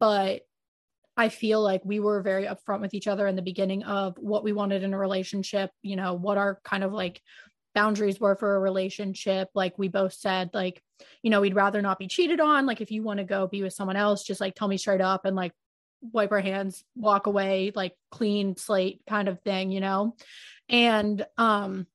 but 0.00 0.42
I 1.16 1.28
feel 1.28 1.62
like 1.62 1.84
we 1.84 2.00
were 2.00 2.22
very 2.22 2.46
upfront 2.46 2.80
with 2.80 2.94
each 2.94 3.06
other 3.06 3.26
in 3.28 3.36
the 3.36 3.42
beginning 3.42 3.84
of 3.84 4.16
what 4.18 4.42
we 4.42 4.52
wanted 4.52 4.82
in 4.82 4.92
a 4.92 4.98
relationship, 4.98 5.70
you 5.82 5.94
know, 5.94 6.14
what 6.14 6.38
our 6.38 6.60
kind 6.64 6.82
of 6.82 6.92
like 6.92 7.22
boundaries 7.74 8.18
were 8.18 8.34
for 8.34 8.56
a 8.56 8.60
relationship. 8.60 9.48
Like 9.54 9.78
we 9.78 9.86
both 9.86 10.14
said, 10.14 10.50
like, 10.52 10.82
you 11.22 11.30
know, 11.30 11.40
we'd 11.40 11.54
rather 11.54 11.82
not 11.82 12.00
be 12.00 12.08
cheated 12.08 12.40
on. 12.40 12.66
Like 12.66 12.80
if 12.80 12.90
you 12.90 13.04
want 13.04 13.18
to 13.18 13.24
go 13.24 13.46
be 13.46 13.62
with 13.62 13.72
someone 13.72 13.96
else, 13.96 14.24
just 14.24 14.40
like 14.40 14.56
tell 14.56 14.66
me 14.66 14.76
straight 14.76 15.00
up 15.00 15.24
and 15.24 15.36
like 15.36 15.52
wipe 16.00 16.32
our 16.32 16.40
hands, 16.40 16.82
walk 16.96 17.26
away, 17.26 17.70
like 17.74 17.94
clean 18.10 18.56
slate 18.56 19.02
kind 19.08 19.28
of 19.28 19.40
thing, 19.42 19.70
you 19.70 19.80
know? 19.80 20.16
And 20.68 21.24
um 21.38 21.86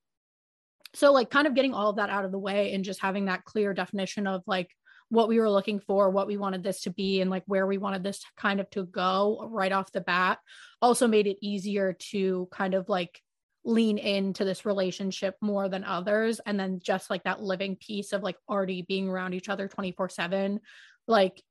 so 0.94 1.12
like 1.12 1.30
kind 1.30 1.48
of 1.48 1.56
getting 1.56 1.74
all 1.74 1.92
of 1.92 1.98
that 1.98 2.10
out 2.10 2.26
of 2.26 2.32
the 2.32 2.40
way 2.40 2.74
and 2.74 2.84
just 2.84 3.02
having 3.02 3.26
that 3.26 3.46
clear 3.46 3.74
definition 3.74 4.28
of 4.28 4.44
like 4.48 4.70
what 5.10 5.28
we 5.28 5.40
were 5.40 5.50
looking 5.50 5.80
for 5.80 6.10
what 6.10 6.28
we 6.28 6.38
wanted 6.38 6.64
this 6.64 6.82
to 6.82 6.92
be 6.92 7.22
and 7.22 7.32
like 7.32 7.44
where 7.48 7.66
we 7.66 7.78
wanted 7.78 8.04
this 8.04 8.24
kind 8.38 8.60
of 8.60 8.70
to 8.70 8.86
go 8.86 9.48
right 9.52 9.72
off 9.72 9.92
the 9.92 10.02
bat 10.02 10.40
also 10.82 11.08
made 11.08 11.28
it 11.28 11.38
easier 11.42 11.94
to 11.94 12.48
kind 12.52 12.74
of 12.74 12.88
like 12.90 13.22
lean 13.66 13.98
into 13.98 14.46
this 14.46 14.66
relationship 14.66 15.36
more 15.42 15.70
than 15.70 15.84
others. 15.84 16.40
And 16.46 16.60
then 16.60 16.80
just 16.82 17.10
like 17.10 17.24
that 17.24 17.42
living 17.42 17.76
piece 17.76 18.14
of 18.14 18.24
like 18.24 18.38
already 18.48 18.82
being 18.82 19.10
around 19.10 19.34
each 19.34 19.50
other 19.50 19.68
24 19.68 20.10
7 20.10 20.60
like 21.08 21.42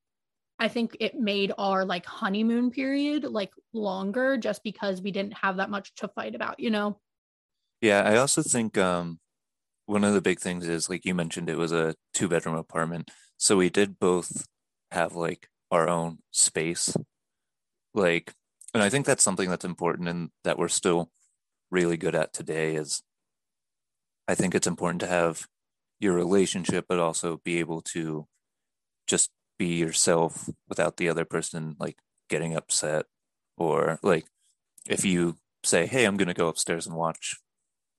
i 0.58 0.68
think 0.68 0.96
it 1.00 1.14
made 1.16 1.52
our 1.58 1.84
like 1.84 2.06
honeymoon 2.06 2.70
period 2.70 3.24
like 3.24 3.50
longer 3.72 4.36
just 4.36 4.62
because 4.62 5.02
we 5.02 5.10
didn't 5.10 5.34
have 5.34 5.56
that 5.56 5.70
much 5.70 5.94
to 5.96 6.08
fight 6.08 6.34
about 6.34 6.60
you 6.60 6.70
know? 6.70 6.98
Yeah 7.80 8.02
i 8.02 8.16
also 8.16 8.42
think 8.42 8.78
um 8.78 9.18
one 9.88 10.04
of 10.04 10.14
the 10.14 10.20
big 10.20 10.38
things 10.38 10.68
is 10.68 10.88
like 10.88 11.04
you 11.04 11.14
mentioned 11.14 11.48
it 11.48 11.58
was 11.58 11.72
a 11.72 11.94
two 12.14 12.28
bedroom 12.28 12.56
apartment. 12.56 13.10
So 13.36 13.56
we 13.56 13.70
did 13.70 13.98
both 13.98 14.46
have 14.90 15.14
like 15.14 15.48
our 15.70 15.88
own 15.88 16.18
space. 16.30 16.96
Like 17.94 18.32
and 18.74 18.82
i 18.82 18.88
think 18.88 19.06
that's 19.06 19.22
something 19.22 19.48
that's 19.50 19.64
important 19.64 20.08
and 20.08 20.30
that 20.44 20.58
we're 20.58 20.68
still 20.68 21.10
really 21.70 21.96
good 21.96 22.14
at 22.14 22.32
today 22.32 22.74
is 22.74 23.02
i 24.26 24.34
think 24.34 24.54
it's 24.54 24.66
important 24.66 25.00
to 25.00 25.06
have 25.06 25.46
your 26.00 26.14
relationship 26.14 26.86
but 26.88 26.98
also 26.98 27.40
be 27.44 27.58
able 27.58 27.80
to 27.80 28.26
just 29.06 29.30
be 29.58 29.76
yourself 29.76 30.48
without 30.68 30.96
the 30.96 31.08
other 31.08 31.24
person 31.24 31.74
like 31.78 31.96
getting 32.28 32.54
upset 32.54 33.06
or 33.56 33.98
like 34.02 34.26
if 34.88 35.04
you 35.04 35.36
say 35.64 35.86
hey 35.86 36.04
i'm 36.04 36.16
going 36.16 36.28
to 36.28 36.34
go 36.34 36.48
upstairs 36.48 36.86
and 36.86 36.94
watch 36.94 37.36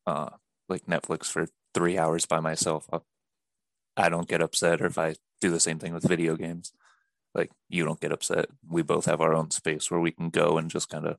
uh 0.08 0.30
like 0.70 0.86
netflix 0.86 1.26
for 1.26 1.48
three 1.74 1.98
hours 1.98 2.26
by 2.26 2.40
myself, 2.40 2.88
I'll, 2.92 3.06
don't 4.10 4.28
get 4.28 4.42
upset. 4.42 4.82
Or 4.82 4.86
if 4.86 4.98
I 4.98 5.16
do 5.42 5.52
the 5.52 5.60
same 5.60 5.80
thing 5.80 5.94
with 5.94 6.04
video 6.04 6.36
games, 6.36 6.72
like 7.36 7.52
you 7.70 7.86
don't 7.86 8.00
get 8.00 8.12
upset. 8.12 8.48
We 8.68 8.82
both 8.82 9.06
have 9.06 9.22
our 9.22 9.34
own 9.34 9.52
space 9.52 9.92
where 9.92 10.00
we 10.00 10.12
can 10.12 10.30
go 10.30 10.58
and 10.58 10.70
just 10.72 10.90
kind 10.90 11.06
of 11.06 11.18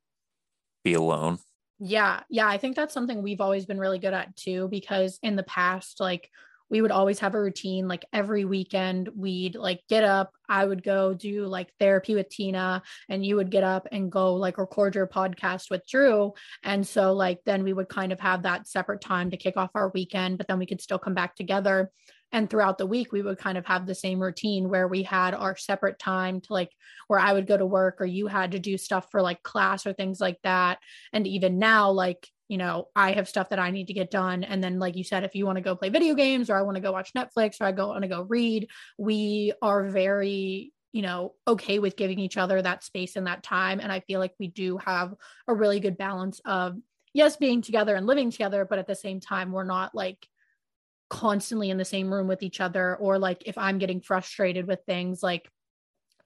be 0.82 0.94
alone. 0.94 1.38
Yeah. 1.78 2.20
Yeah. 2.28 2.48
I 2.48 2.58
think 2.58 2.76
that's 2.76 2.92
something 2.92 3.22
we've 3.22 3.40
always 3.40 3.64
been 3.64 3.78
really 3.78 3.98
good 3.98 4.14
at 4.14 4.36
too, 4.36 4.68
because 4.68 5.18
in 5.22 5.36
the 5.36 5.42
past, 5.42 6.00
like 6.00 6.30
we 6.70 6.80
would 6.80 6.92
always 6.92 7.18
have 7.18 7.34
a 7.34 7.40
routine 7.40 7.88
like 7.88 8.04
every 8.12 8.44
weekend 8.44 9.08
we'd 9.16 9.56
like 9.56 9.82
get 9.88 10.04
up 10.04 10.32
i 10.48 10.64
would 10.64 10.82
go 10.82 11.12
do 11.12 11.46
like 11.46 11.72
therapy 11.78 12.14
with 12.14 12.28
tina 12.28 12.82
and 13.08 13.24
you 13.24 13.36
would 13.36 13.50
get 13.50 13.64
up 13.64 13.86
and 13.92 14.10
go 14.10 14.34
like 14.34 14.58
record 14.58 14.94
your 14.94 15.06
podcast 15.06 15.70
with 15.70 15.86
drew. 15.86 16.32
And 16.62 16.86
so 16.86 17.12
like 17.12 17.40
then 17.44 17.62
we 17.62 17.72
would 17.72 17.88
kind 17.88 18.12
of 18.12 18.20
have 18.20 18.42
that 18.42 18.68
separate 18.68 19.00
time 19.00 19.30
to 19.30 19.36
kick 19.36 19.56
off 19.56 19.70
our 19.74 19.90
weekend 19.94 20.38
but 20.38 20.46
then 20.48 20.58
we 20.58 20.66
could 20.66 20.80
still 20.80 20.98
come 20.98 21.14
back 21.14 21.36
together. 21.36 21.90
And 22.32 22.48
throughout 22.48 22.78
the 22.78 22.86
week 22.86 23.12
we 23.12 23.22
would 23.22 23.38
kind 23.38 23.58
of 23.58 23.66
have 23.66 23.86
the 23.86 23.94
same 23.94 24.20
routine 24.20 24.68
where 24.68 24.86
we 24.86 25.02
had 25.02 25.34
our 25.34 25.56
separate 25.56 25.98
time 25.98 26.40
to 26.42 26.52
like 26.52 26.70
where 27.08 27.18
i 27.18 27.32
would 27.32 27.46
go 27.46 27.56
to 27.56 27.66
work 27.66 28.00
or 28.00 28.06
you 28.06 28.26
had 28.26 28.52
to 28.52 28.58
do 28.58 28.78
stuff 28.78 29.10
for 29.10 29.20
like 29.20 29.42
class 29.42 29.86
or 29.86 29.92
things 29.92 30.20
like 30.20 30.38
that. 30.44 30.78
And 31.12 31.26
even 31.26 31.58
now 31.58 31.90
like 31.90 32.28
you 32.50 32.58
know 32.58 32.88
i 32.96 33.12
have 33.12 33.28
stuff 33.28 33.48
that 33.48 33.60
i 33.60 33.70
need 33.70 33.86
to 33.86 33.92
get 33.94 34.10
done. 34.10 34.42
And 34.42 34.62
then 34.62 34.80
like 34.80 34.96
you 34.96 35.04
said 35.04 35.22
if 35.22 35.36
you 35.36 35.46
want 35.46 35.56
to 35.56 35.62
go 35.62 35.76
play 35.76 35.88
video 35.88 36.14
games 36.14 36.50
or 36.50 36.56
i 36.56 36.62
want 36.62 36.74
to 36.74 36.82
go 36.82 36.90
watch 36.90 37.12
netflix 37.14 37.60
or 37.60 37.64
i 37.64 37.72
go 37.72 37.88
want 37.88 38.02
to 38.02 38.08
go 38.08 38.22
read 38.22 38.68
we 38.98 39.52
are 39.62 39.88
very 39.88 40.72
you 40.92 41.02
know 41.02 41.34
okay 41.46 41.78
with 41.78 41.96
giving 41.96 42.18
each 42.18 42.36
other 42.36 42.60
that 42.60 42.82
space 42.82 43.14
and 43.14 43.28
that 43.28 43.44
time. 43.44 43.78
And 43.78 43.92
i 43.92 44.00
feel 44.00 44.18
like 44.18 44.34
we 44.40 44.48
do 44.48 44.78
have 44.78 45.14
a 45.46 45.54
really 45.54 45.78
good 45.78 45.96
balance 45.96 46.40
of 46.44 46.76
yes 47.14 47.36
being 47.36 47.62
together 47.62 47.94
and 47.94 48.06
living 48.06 48.32
together 48.32 48.66
but 48.68 48.80
at 48.80 48.88
the 48.88 48.96
same 48.96 49.20
time 49.20 49.52
we're 49.52 49.62
not 49.62 49.94
like 49.94 50.26
constantly 51.08 51.70
in 51.70 51.76
the 51.76 51.84
same 51.84 52.12
room 52.12 52.28
with 52.28 52.42
each 52.42 52.60
other. 52.60 52.96
Or 52.96 53.18
like 53.18 53.44
if 53.46 53.56
i'm 53.58 53.78
getting 53.78 54.00
frustrated 54.00 54.66
with 54.66 54.80
things 54.86 55.22
like 55.22 55.48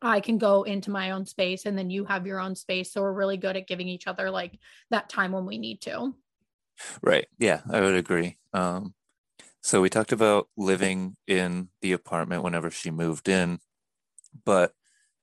i 0.04 0.20
can 0.20 0.38
go 0.38 0.62
into 0.62 0.90
my 0.90 1.12
own 1.12 1.26
space 1.26 1.66
and 1.66 1.76
then 1.76 1.90
you 1.90 2.04
have 2.04 2.26
your 2.26 2.40
own 2.40 2.54
space. 2.54 2.92
So 2.92 3.02
we're 3.02 3.12
really 3.12 3.37
good 3.37 3.56
at 3.56 3.66
giving 3.66 3.88
each 3.88 4.06
other 4.06 4.30
like 4.30 4.58
that 4.90 5.08
time 5.08 5.32
when 5.32 5.46
we 5.46 5.58
need 5.58 5.80
to. 5.82 6.14
Right. 7.02 7.26
Yeah 7.38 7.61
i 7.70 7.80
would 7.80 7.94
agree. 7.94 8.38
Um 8.52 8.94
so 9.62 9.80
we 9.80 9.88
talked 9.88 10.12
about 10.12 10.49
living 10.56 11.16
in 11.26 11.68
the 11.80 11.92
apartment 11.92 12.42
whenever 12.42 12.70
she 12.70 12.90
moved 12.90 13.28
in 13.28 13.58
but 14.44 14.73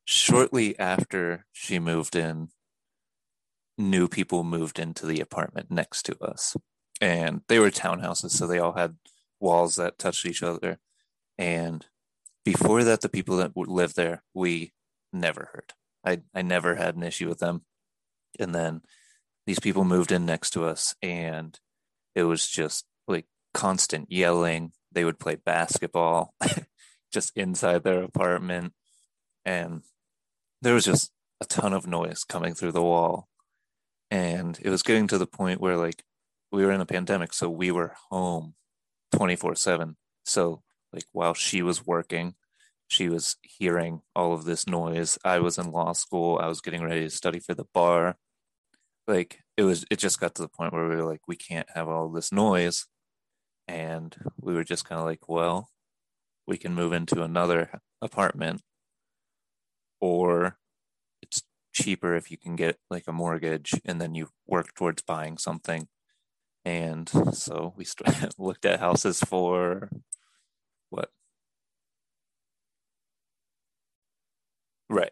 shortly 0.05 0.77
after 0.79 1.45
she 1.51 1.79
moved 1.79 2.15
in 2.15 2.50
new 3.77 4.07
people 4.07 4.43
moved 4.43 4.79
into 4.79 5.05
the 5.05 5.19
apartment 5.19 5.71
next 5.71 6.03
to 6.03 6.17
us. 6.19 6.55
And 7.00 7.41
they 7.47 7.59
were 7.59 7.71
townhouses 7.71 8.31
so 8.31 8.47
they 8.47 8.59
all 8.59 8.73
had 8.73 8.95
walls 9.39 9.75
that 9.75 9.97
touched 9.97 10.25
each 10.25 10.43
other. 10.43 10.79
And 11.38 11.85
before 12.43 12.83
that, 12.83 13.01
the 13.01 13.10
people 13.10 13.38
that 13.38 13.55
lived 13.55 13.95
there, 13.95 14.24
we 14.33 14.74
never 15.13 15.50
heard. 15.53 15.74
I, 16.05 16.21
I 16.33 16.41
never 16.41 16.75
had 16.75 16.95
an 16.95 17.03
issue 17.03 17.27
with 17.27 17.39
them. 17.39 17.63
And 18.39 18.55
then 18.55 18.81
these 19.45 19.60
people 19.60 19.83
moved 19.83 20.12
in 20.12 20.25
next 20.25 20.51
to 20.51 20.65
us, 20.65 20.95
and 21.01 21.60
it 22.15 22.24
was 22.24 22.48
just 22.48 22.86
like 23.07 23.25
constant 23.53 24.12
yelling. 24.12 24.71
They 24.91 25.05
would 25.05 25.19
play 25.19 25.36
basketball 25.36 26.33
just 27.13 27.36
inside 27.36 27.83
their 27.83 28.03
apartment. 28.03 28.74
And 29.45 29.81
there 30.62 30.74
was 30.74 30.86
just 30.86 31.12
a 31.41 31.45
ton 31.45 31.74
of 31.74 31.88
noise 31.88 32.24
coming 32.24 32.53
through 32.53 32.71
the 32.71 32.81
wall. 32.81 33.27
And 34.10 34.60
it 34.62 34.69
was 34.69 34.83
getting 34.83 35.07
to 35.07 35.17
the 35.17 35.27
point 35.27 35.62
where, 35.62 35.77
like, 35.77 36.03
we 36.51 36.65
were 36.65 36.71
in 36.71 36.81
a 36.81 36.86
pandemic, 36.86 37.33
so 37.33 37.50
we 37.50 37.71
were 37.71 37.95
home 38.10 38.55
24 39.13 39.55
7. 39.55 39.95
So, 40.25 40.62
like, 40.93 41.05
while 41.12 41.33
she 41.33 41.62
was 41.62 41.86
working, 41.86 42.36
she 42.88 43.10
was 43.10 43.38
hearing 43.43 44.01
all 44.15 44.33
of 44.33 44.45
this 44.45 44.67
noise. 44.67 45.17
I 45.24 45.39
was 45.39 45.57
in 45.57 45.71
law 45.71 45.93
school. 45.93 46.39
I 46.41 46.48
was 46.48 46.62
getting 46.62 46.83
ready 46.83 47.01
to 47.01 47.10
study 47.10 47.39
for 47.39 47.53
the 47.53 47.65
bar. 47.74 48.17
Like, 49.07 49.39
it 49.57 49.63
was, 49.63 49.86
it 49.91 50.00
just 50.00 50.19
got 50.19 50.36
to 50.36 50.41
the 50.41 50.50
point 50.50 50.74
where 50.74 50.88
we 50.88 50.95
were 50.95 51.05
like, 51.05 51.21
we 51.27 51.36
can't 51.36 51.69
have 51.75 51.88
all 51.88 52.10
this 52.10 52.31
noise. 52.31 52.88
And 53.67 54.15
we 54.39 54.53
were 54.53 54.63
just 54.63 54.86
kind 54.86 55.00
of 55.00 55.05
like, 55.07 55.29
well, 55.29 55.69
we 56.48 56.57
can 56.57 56.74
move 56.75 56.93
into 56.93 57.24
another 57.24 57.81
apartment 58.01 58.62
or 60.00 60.57
it's 61.21 61.43
cheaper 61.74 62.15
if 62.15 62.31
you 62.31 62.38
can 62.38 62.55
get 62.55 62.77
like 62.89 63.05
a 63.07 63.13
mortgage 63.13 63.74
and 63.86 64.01
then 64.01 64.15
you 64.15 64.29
work 64.48 64.74
towards 64.75 65.01
buying 65.03 65.38
something 65.38 65.88
and 66.65 67.10
so 67.33 67.74
we 67.77 67.86
st- 67.86 68.33
looked 68.39 68.65
at 68.65 68.79
houses 68.79 69.19
for 69.19 69.89
what? 70.89 71.10
Right. 74.91 75.12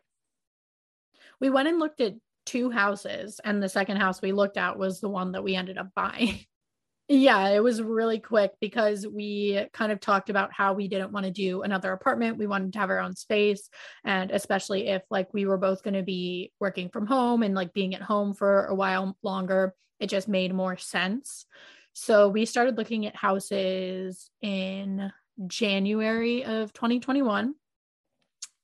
We 1.39 1.49
went 1.49 1.69
and 1.69 1.79
looked 1.79 2.01
at 2.01 2.15
two 2.45 2.69
houses, 2.69 3.39
and 3.43 3.63
the 3.63 3.69
second 3.69 3.97
house 3.97 4.21
we 4.21 4.33
looked 4.33 4.57
at 4.57 4.77
was 4.77 4.99
the 4.99 5.09
one 5.09 5.31
that 5.31 5.43
we 5.43 5.55
ended 5.55 5.77
up 5.77 5.89
buying. 5.95 6.39
yeah, 7.07 7.47
it 7.49 7.63
was 7.63 7.81
really 7.81 8.19
quick 8.19 8.51
because 8.59 9.07
we 9.07 9.65
kind 9.71 9.91
of 9.91 10.01
talked 10.01 10.29
about 10.29 10.51
how 10.51 10.73
we 10.73 10.89
didn't 10.89 11.13
want 11.13 11.25
to 11.25 11.31
do 11.31 11.61
another 11.61 11.93
apartment. 11.93 12.37
We 12.37 12.45
wanted 12.45 12.73
to 12.73 12.79
have 12.79 12.89
our 12.89 12.99
own 12.99 13.15
space. 13.15 13.69
And 14.03 14.31
especially 14.31 14.87
if 14.87 15.01
like 15.09 15.33
we 15.33 15.45
were 15.45 15.57
both 15.57 15.81
going 15.81 15.95
to 15.95 16.03
be 16.03 16.51
working 16.59 16.89
from 16.89 17.07
home 17.07 17.41
and 17.41 17.55
like 17.55 17.73
being 17.73 17.95
at 17.95 18.01
home 18.01 18.33
for 18.33 18.65
a 18.65 18.75
while 18.75 19.17
longer, 19.23 19.73
it 19.99 20.07
just 20.07 20.27
made 20.27 20.53
more 20.53 20.77
sense. 20.77 21.45
So 21.93 22.27
we 22.27 22.45
started 22.45 22.77
looking 22.77 23.07
at 23.07 23.15
houses 23.15 24.29
in 24.41 25.11
January 25.47 26.43
of 26.43 26.73
2021. 26.73 27.55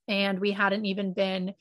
And 0.08 0.40
we 0.40 0.52
hadn't 0.52 0.86
even 0.86 1.14
been 1.14 1.54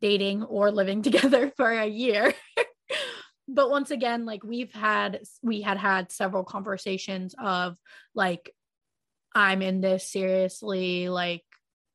dating 0.00 0.42
or 0.44 0.70
living 0.70 1.02
together 1.02 1.52
for 1.56 1.70
a 1.70 1.86
year. 1.86 2.34
but 3.48 3.70
once 3.70 3.90
again, 3.90 4.24
like 4.24 4.44
we've 4.44 4.72
had, 4.72 5.20
we 5.42 5.62
had 5.62 5.78
had 5.78 6.12
several 6.12 6.44
conversations 6.44 7.34
of 7.38 7.76
like, 8.14 8.52
I'm 9.34 9.62
in 9.62 9.80
this 9.80 10.10
seriously, 10.10 11.08
like, 11.08 11.42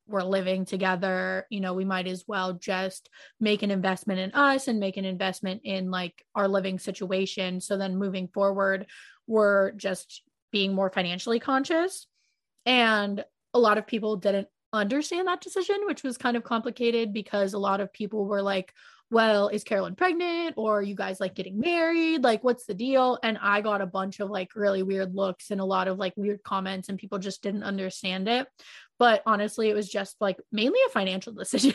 we're 0.08 0.24
living 0.24 0.66
together. 0.66 1.48
You 1.50 1.62
know 1.62 1.74
we 1.74 1.86
might 1.86 2.08
as 2.08 2.26
well 2.28 2.54
just 2.54 3.08
make 3.40 3.64
an 3.64 3.72
investment 3.72 4.20
in 4.20 4.32
us 4.34 4.68
and 4.68 4.78
make 4.78 4.98
an 4.98 5.06
investment 5.06 5.62
in 5.64 5.90
like 5.90 6.26
our 6.36 6.50
living 6.50 6.80
situation. 6.80 7.62
So 7.62 7.78
then 7.78 7.96
moving 7.96 8.28
forward 8.28 8.88
we're 9.28 9.72
just 9.72 10.24
being 10.52 10.74
more 10.74 10.90
financially 10.90 11.40
conscious. 11.40 12.06
And 12.66 13.24
a 13.54 13.60
lot 13.60 13.78
of 13.78 13.88
people 13.88 14.18
didn't 14.18 14.48
understand 14.74 15.28
that 15.28 15.42
decision 15.42 15.78
which 15.86 16.04
was 16.04 16.18
kind 16.18 16.38
of 16.38 16.44
complicated 16.44 17.12
because 17.14 17.54
a 17.54 17.60
lot 17.60 17.82
of 17.82 17.92
people 17.92 18.26
were 18.26 18.42
like 18.42 18.74
well, 19.12 19.50
is 19.50 19.66
Carolyn 19.66 19.96
pregnant 19.96 20.54
or 20.58 20.82
you 20.82 20.96
guys 20.96 21.20
like 21.20 21.36
getting 21.36 21.60
married? 21.60 22.24
Like, 22.24 22.46
what's 22.46 22.66
the 22.66 22.74
deal? 22.74 23.20
And 23.22 23.38
I 23.42 23.60
got 23.60 23.82
a 23.82 23.86
bunch 23.86 24.22
of 24.22 24.30
like 24.30 24.56
really 24.56 24.84
weird 24.84 25.14
looks 25.14 25.52
and 25.52 25.60
a 25.60 25.66
lot 25.66 25.90
of 25.90 26.00
like 26.00 26.14
weird 26.16 26.42
comments, 26.44 26.88
and 26.88 26.98
people 26.98 27.20
just 27.20 27.44
didn't 27.44 27.64
understand 27.64 28.30
it. 28.30 28.48
But 28.98 29.22
honestly, 29.26 29.70
it 29.70 29.76
was 29.76 29.90
just 29.90 30.16
like 30.22 30.38
mainly 30.52 30.80
a 30.88 30.92
financial 30.92 31.34
decision. 31.38 31.74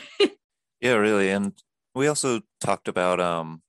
yeah, 0.81 0.95
really. 0.95 1.31
And 1.31 1.53
we 1.95 2.09
also 2.09 2.41
talked 2.61 2.89
about, 2.89 3.21
um, 3.21 3.63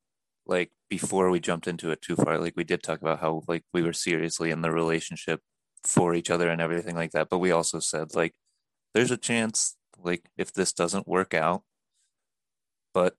like 0.46 0.72
before 0.90 1.30
we 1.30 1.42
jumped 1.42 1.68
into 1.68 1.92
it 1.92 2.02
too 2.02 2.16
far, 2.16 2.40
like 2.40 2.54
we 2.56 2.64
did 2.64 2.82
talk 2.82 3.02
about 3.02 3.20
how 3.20 3.44
like 3.50 3.64
we 3.74 3.82
were 3.82 3.92
seriously 3.92 4.50
in 4.50 4.62
the 4.62 4.72
relationship 4.72 5.42
for 5.84 6.16
each 6.16 6.30
other 6.30 6.48
and 6.48 6.62
everything 6.62 6.96
like 6.96 7.12
that. 7.12 7.28
But 7.30 7.40
we 7.40 7.52
also 7.52 7.80
said, 7.80 8.16
like, 8.16 8.34
there's 8.98 9.12
a 9.12 9.18
chance, 9.18 9.76
like, 10.04 10.28
if 10.38 10.52
this 10.52 10.74
doesn't 10.74 11.08
work 11.08 11.36
out, 11.36 11.62
but 12.96 13.16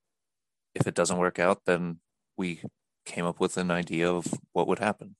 if 0.74 0.88
it 0.88 0.94
doesn't 0.96 1.18
work 1.18 1.38
out, 1.38 1.66
then 1.66 2.00
we 2.36 2.62
came 3.06 3.24
up 3.24 3.38
with 3.38 3.56
an 3.56 3.70
idea 3.70 4.10
of 4.10 4.26
what 4.50 4.66
would 4.66 4.80
happen. 4.80 5.14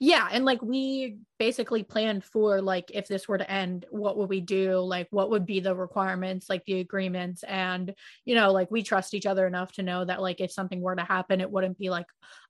Yeah, 0.00 0.26
and 0.32 0.44
like 0.44 0.60
we 0.62 1.18
basically 1.38 1.84
planned 1.84 2.24
for 2.24 2.60
like 2.60 2.90
if 2.92 3.06
this 3.06 3.28
were 3.28 3.38
to 3.38 3.48
end, 3.48 3.86
what 3.90 4.16
would 4.16 4.28
we 4.28 4.40
do? 4.40 4.80
Like 4.80 5.06
what 5.10 5.30
would 5.30 5.46
be 5.46 5.60
the 5.60 5.76
requirements, 5.76 6.48
like 6.48 6.64
the 6.64 6.80
agreements 6.80 7.44
and 7.44 7.94
you 8.24 8.34
know, 8.34 8.50
like 8.52 8.70
we 8.70 8.82
trust 8.82 9.14
each 9.14 9.26
other 9.26 9.46
enough 9.46 9.72
to 9.72 9.82
know 9.82 10.04
that 10.04 10.20
like 10.20 10.40
if 10.40 10.50
something 10.50 10.80
were 10.80 10.96
to 10.96 11.04
happen, 11.04 11.40
it 11.40 11.50
wouldn't 11.50 11.78
be 11.78 11.90
like 11.90 12.06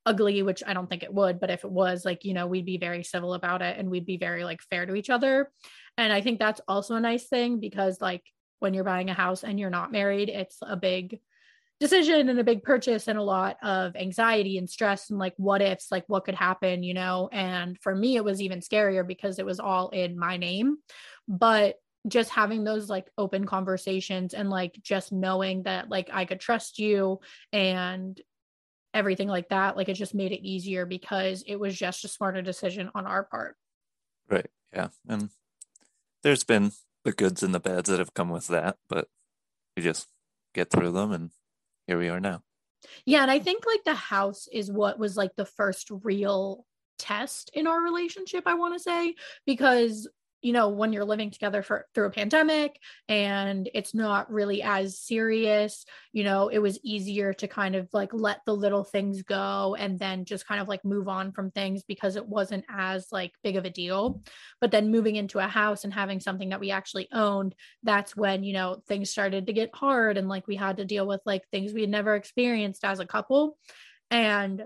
ugly, 0.07 0.43
which 0.43 0.63
I 0.67 0.73
don't 0.73 0.89
think 0.89 1.03
it 1.03 1.13
would, 1.13 1.41
but 1.41 1.51
if 1.51 1.65
it 1.65 1.71
was 1.71 2.05
like, 2.05 2.25
you 2.25 2.33
know, 2.33 2.47
we'd 2.47 2.65
be 2.65 2.79
very 2.79 3.03
civil 3.03 3.35
about 3.35 3.61
it 3.61 3.77
and 3.77 3.91
we'd 3.91 4.07
be 4.07 4.17
very 4.17 4.45
like 4.45 4.63
fair 4.63 4.87
to 4.87 4.95
each 4.95 5.11
other. 5.11 5.51
And 5.99 6.13
I 6.13 6.21
think 6.21 6.39
that's 6.39 6.61
also 6.69 6.95
a 6.95 7.01
nice 7.01 7.27
thing 7.29 7.61
because 7.61 8.01
like 8.01 8.23
when 8.59 8.75
you're 8.75 8.85
buying 8.85 9.11
a 9.11 9.15
house 9.15 9.45
and 9.45 9.59
you're 9.59 9.71
not 9.71 9.93
married, 9.93 10.29
it's 10.29 10.59
a 10.63 10.77
big 10.77 11.21
decision 11.79 12.29
and 12.29 12.39
a 12.39 12.45
big 12.45 12.63
purchase 12.63 13.07
and 13.07 13.19
a 13.19 13.23
lot 13.23 13.59
of 13.63 13.95
anxiety 13.97 14.57
and 14.57 14.69
stress 14.69 15.11
and 15.11 15.19
like 15.19 15.35
what 15.37 15.61
ifs 15.61 15.89
like 15.91 16.05
what 16.07 16.25
could 16.25 16.35
happen 16.35 16.83
you 16.83 16.95
know? 16.95 17.29
And 17.33 17.79
for 17.81 17.95
me 17.95 18.17
it 18.17 18.25
was 18.25 18.41
even 18.41 18.61
scarier 18.61 19.07
because 19.07 19.39
it 19.39 19.47
was 19.47 19.61
all 19.61 19.91
in 19.91 20.19
my 20.19 20.39
name. 20.39 20.79
But 21.29 21.77
just 22.09 22.31
having 22.31 22.65
those 22.65 22.89
like 22.89 23.11
open 23.19 23.45
conversations 23.45 24.33
and 24.33 24.49
like 24.49 24.79
just 24.83 25.13
knowing 25.13 25.65
that 25.65 25.91
like 25.91 26.09
I 26.13 26.25
could 26.25 26.41
trust 26.41 26.79
you 26.79 27.21
and 27.53 28.19
everything 28.95 29.29
like 29.29 29.51
that 29.51 29.77
like 29.77 29.91
it 29.91 29.95
just 29.95 30.15
made 30.15 30.33
it 30.33 30.47
easier 30.47 30.87
because 30.87 31.45
it 31.47 31.57
was 31.57 31.77
just 31.77 32.05
a 32.05 32.09
smarter 32.09 32.41
decision 32.41 32.91
on 32.95 33.07
our 33.07 33.25
part. 33.25 33.57
Right. 34.31 34.47
Yeah. 34.73 34.89
And 35.09 35.29
there's 36.23 36.45
been 36.45 36.73
the 37.05 37.13
goods 37.13 37.43
and 37.43 37.55
the 37.55 37.61
bads 37.61 37.89
that 37.89 37.99
have 37.99 38.15
come 38.15 38.31
with 38.31 38.49
that 38.49 38.77
but 38.89 39.09
we 39.77 39.83
just 39.83 40.09
get 40.55 40.71
through 40.71 40.93
them 40.93 41.13
and 41.13 41.31
here 41.87 41.99
we 41.99 42.09
are 42.09 42.21
now. 42.21 42.43
Yeah, 43.05 43.23
and 43.23 43.31
I 43.31 43.39
think 43.39 43.65
like 43.67 43.85
the 43.85 43.95
house 43.95 44.49
is 44.53 44.71
what 44.71 44.99
was 44.99 45.17
like 45.17 45.35
the 45.37 45.45
first 45.45 45.89
real 46.03 46.65
test 46.99 47.51
in 47.55 47.67
our 47.67 47.81
relationship, 47.81 48.45
I 48.47 48.55
want 48.55 48.75
to 48.75 48.81
say, 48.81 49.15
because 49.45 50.09
you 50.47 50.53
know, 50.53 50.69
when 50.69 50.93
you're 50.93 51.05
living 51.05 51.33
together 51.33 51.61
for 51.61 51.87
through 51.93 52.07
a 52.07 52.11
pandemic 52.11 52.79
and 53.09 53.69
it's 53.75 53.93
not 53.95 54.31
really 54.31 54.63
as 54.63 54.97
serious, 54.97 55.85
you 56.13 56.23
know, 56.23 56.47
it 56.47 56.61
was 56.61 56.79
easier 56.85 57.33
to 57.33 57.49
kind 57.49 57.75
of 57.75 57.89
like 57.93 58.11
let 58.13 58.39
the 58.47 58.55
little 58.55 58.85
things 58.85 59.23
go 59.23 59.75
and 59.77 59.99
then 59.99 60.25
just 60.25 60.47
kind 60.47 60.61
of 60.61 60.69
like 60.69 60.85
move 60.85 61.09
on 61.09 61.33
from 61.33 61.51
things 61.51 61.83
because 61.83 62.15
it 62.15 62.29
wasn't 62.29 62.65
as 62.69 63.09
like 63.11 63.33
big 63.43 63.57
of 63.57 63.65
a 63.65 63.71
deal. 63.71 64.23
But 64.61 64.71
then 64.71 64.93
moving 64.93 65.17
into 65.17 65.41
a 65.41 65.49
house 65.49 65.83
and 65.83 65.93
having 65.93 66.21
something 66.21 66.51
that 66.51 66.61
we 66.61 66.71
actually 66.71 67.09
owned, 67.11 67.57
that's 67.83 68.17
when, 68.17 68.45
you 68.45 68.53
know, 68.53 68.81
things 68.87 69.11
started 69.11 69.49
to 69.49 69.53
get 69.53 69.75
hard 69.75 70.17
and 70.17 70.29
like 70.29 70.47
we 70.47 70.55
had 70.55 70.77
to 70.77 70.85
deal 70.85 71.09
with 71.09 71.23
like 71.27 71.43
things 71.51 71.75
we 71.75 71.81
had 71.81 71.91
never 71.91 72.15
experienced 72.15 72.85
as 72.85 73.01
a 73.01 73.05
couple. 73.05 73.59
And 74.13 74.65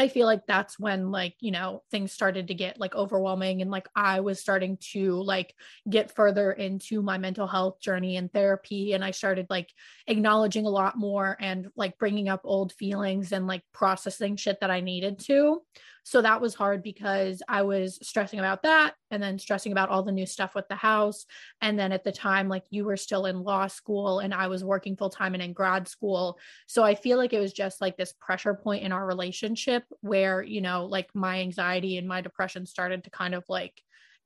I 0.00 0.06
feel 0.06 0.26
like 0.26 0.46
that's 0.46 0.78
when 0.78 1.10
like, 1.10 1.34
you 1.40 1.50
know, 1.50 1.82
things 1.90 2.12
started 2.12 2.46
to 2.48 2.54
get 2.54 2.78
like 2.78 2.94
overwhelming 2.94 3.62
and 3.62 3.70
like 3.70 3.88
I 3.96 4.20
was 4.20 4.38
starting 4.38 4.78
to 4.92 5.20
like 5.22 5.52
get 5.90 6.14
further 6.14 6.52
into 6.52 7.02
my 7.02 7.18
mental 7.18 7.48
health 7.48 7.80
journey 7.80 8.16
and 8.16 8.32
therapy 8.32 8.92
and 8.92 9.04
I 9.04 9.10
started 9.10 9.48
like 9.50 9.72
acknowledging 10.06 10.66
a 10.66 10.70
lot 10.70 10.96
more 10.96 11.36
and 11.40 11.66
like 11.74 11.98
bringing 11.98 12.28
up 12.28 12.42
old 12.44 12.72
feelings 12.74 13.32
and 13.32 13.48
like 13.48 13.62
processing 13.74 14.36
shit 14.36 14.60
that 14.60 14.70
I 14.70 14.80
needed 14.80 15.18
to. 15.26 15.62
So 16.08 16.22
that 16.22 16.40
was 16.40 16.54
hard 16.54 16.82
because 16.82 17.42
I 17.50 17.60
was 17.60 17.98
stressing 18.00 18.38
about 18.38 18.62
that 18.62 18.94
and 19.10 19.22
then 19.22 19.38
stressing 19.38 19.72
about 19.72 19.90
all 19.90 20.02
the 20.02 20.10
new 20.10 20.24
stuff 20.24 20.54
with 20.54 20.66
the 20.66 20.74
house. 20.74 21.26
And 21.60 21.78
then 21.78 21.92
at 21.92 22.02
the 22.02 22.12
time, 22.12 22.48
like 22.48 22.64
you 22.70 22.86
were 22.86 22.96
still 22.96 23.26
in 23.26 23.42
law 23.42 23.66
school 23.66 24.20
and 24.20 24.32
I 24.32 24.46
was 24.46 24.64
working 24.64 24.96
full 24.96 25.10
time 25.10 25.34
and 25.34 25.42
in 25.42 25.52
grad 25.52 25.86
school. 25.86 26.38
So 26.66 26.82
I 26.82 26.94
feel 26.94 27.18
like 27.18 27.34
it 27.34 27.40
was 27.40 27.52
just 27.52 27.82
like 27.82 27.98
this 27.98 28.14
pressure 28.22 28.54
point 28.54 28.84
in 28.84 28.92
our 28.92 29.04
relationship 29.04 29.84
where, 30.00 30.42
you 30.42 30.62
know, 30.62 30.86
like 30.86 31.14
my 31.14 31.40
anxiety 31.40 31.98
and 31.98 32.08
my 32.08 32.22
depression 32.22 32.64
started 32.64 33.04
to 33.04 33.10
kind 33.10 33.34
of 33.34 33.44
like 33.50 33.82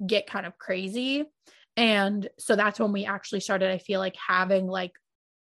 get 0.07 0.29
kind 0.29 0.47
of 0.47 0.57
crazy. 0.59 1.25
And 1.77 2.29
so 2.39 2.55
that's 2.55 2.79
when 2.79 2.93
we 2.93 3.07
actually 3.07 3.41
started, 3.41 3.73
I 3.73 3.79
feel 3.79 3.99
like 3.99 4.15
having 4.15 4.69
like 4.69 4.93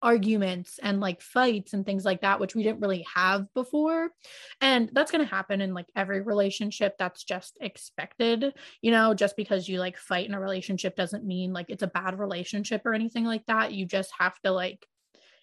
arguments 0.02 0.78
and 0.82 1.00
like 1.00 1.20
fights 1.20 1.72
and 1.72 1.86
things 1.86 2.04
like 2.04 2.22
that 2.22 2.40
which 2.40 2.54
we 2.54 2.62
didn't 2.62 2.80
really 2.80 3.06
have 3.14 3.46
before. 3.54 4.10
And 4.60 4.90
that's 4.92 5.10
going 5.10 5.24
to 5.24 5.30
happen 5.30 5.60
in 5.60 5.74
like 5.74 5.86
every 5.94 6.20
relationship 6.20 6.96
that's 6.98 7.24
just 7.24 7.56
expected 7.60 8.52
you 8.80 8.90
know? 8.90 9.14
Just 9.14 9.36
because 9.36 9.68
you 9.68 9.78
like 9.78 9.96
fight 9.96 10.26
in 10.26 10.34
a 10.34 10.40
relationship 10.40 10.96
doesn't 10.96 11.24
mean 11.24 11.52
like 11.52 11.66
it's 11.68 11.82
a 11.82 11.88
bad 11.88 12.18
relationship 12.18 12.82
or 12.84 12.94
anything 12.94 13.24
like 13.24 13.46
that. 13.46 13.72
You 13.72 13.86
just 13.86 14.12
have 14.18 14.38
to 14.40 14.50
like 14.50 14.86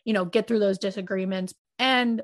you 0.04 0.14
know 0.14 0.26
get 0.26 0.48
through 0.48 0.60
those 0.60 0.78
disagreements. 0.78 1.54
And 1.78 2.22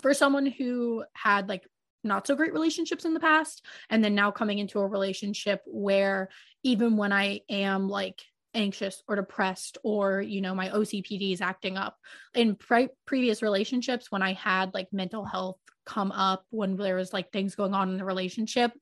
for 0.00 0.14
someone 0.14 0.46
who 0.46 1.04
had 1.12 1.48
like 1.48 1.66
not 2.04 2.26
so 2.26 2.34
great 2.34 2.52
relationships 2.52 3.04
in 3.04 3.14
the 3.14 3.20
past 3.20 3.64
and 3.88 4.02
then 4.02 4.14
now 4.14 4.30
coming 4.32 4.58
into 4.58 4.80
a 4.80 4.86
relationship 4.86 5.62
where 5.66 6.28
even 6.64 6.96
when 6.96 7.12
i 7.12 7.40
am 7.48 7.88
like 7.88 8.20
anxious 8.54 9.02
or 9.08 9.16
depressed 9.16 9.78
or 9.82 10.20
you 10.20 10.40
know 10.40 10.54
my 10.54 10.68
OCPD 10.70 11.32
is 11.32 11.40
acting 11.40 11.76
up. 11.76 11.96
In 12.34 12.56
pre- 12.56 12.88
previous 13.06 13.42
relationships 13.42 14.10
when 14.10 14.22
I 14.22 14.34
had 14.34 14.74
like 14.74 14.92
mental 14.92 15.24
health 15.24 15.58
come 15.84 16.12
up 16.12 16.44
when 16.50 16.76
there 16.76 16.96
was 16.96 17.12
like 17.12 17.32
things 17.32 17.54
going 17.54 17.74
on 17.74 17.90
in 17.90 17.96
the 17.96 18.04
relationship, 18.04 18.72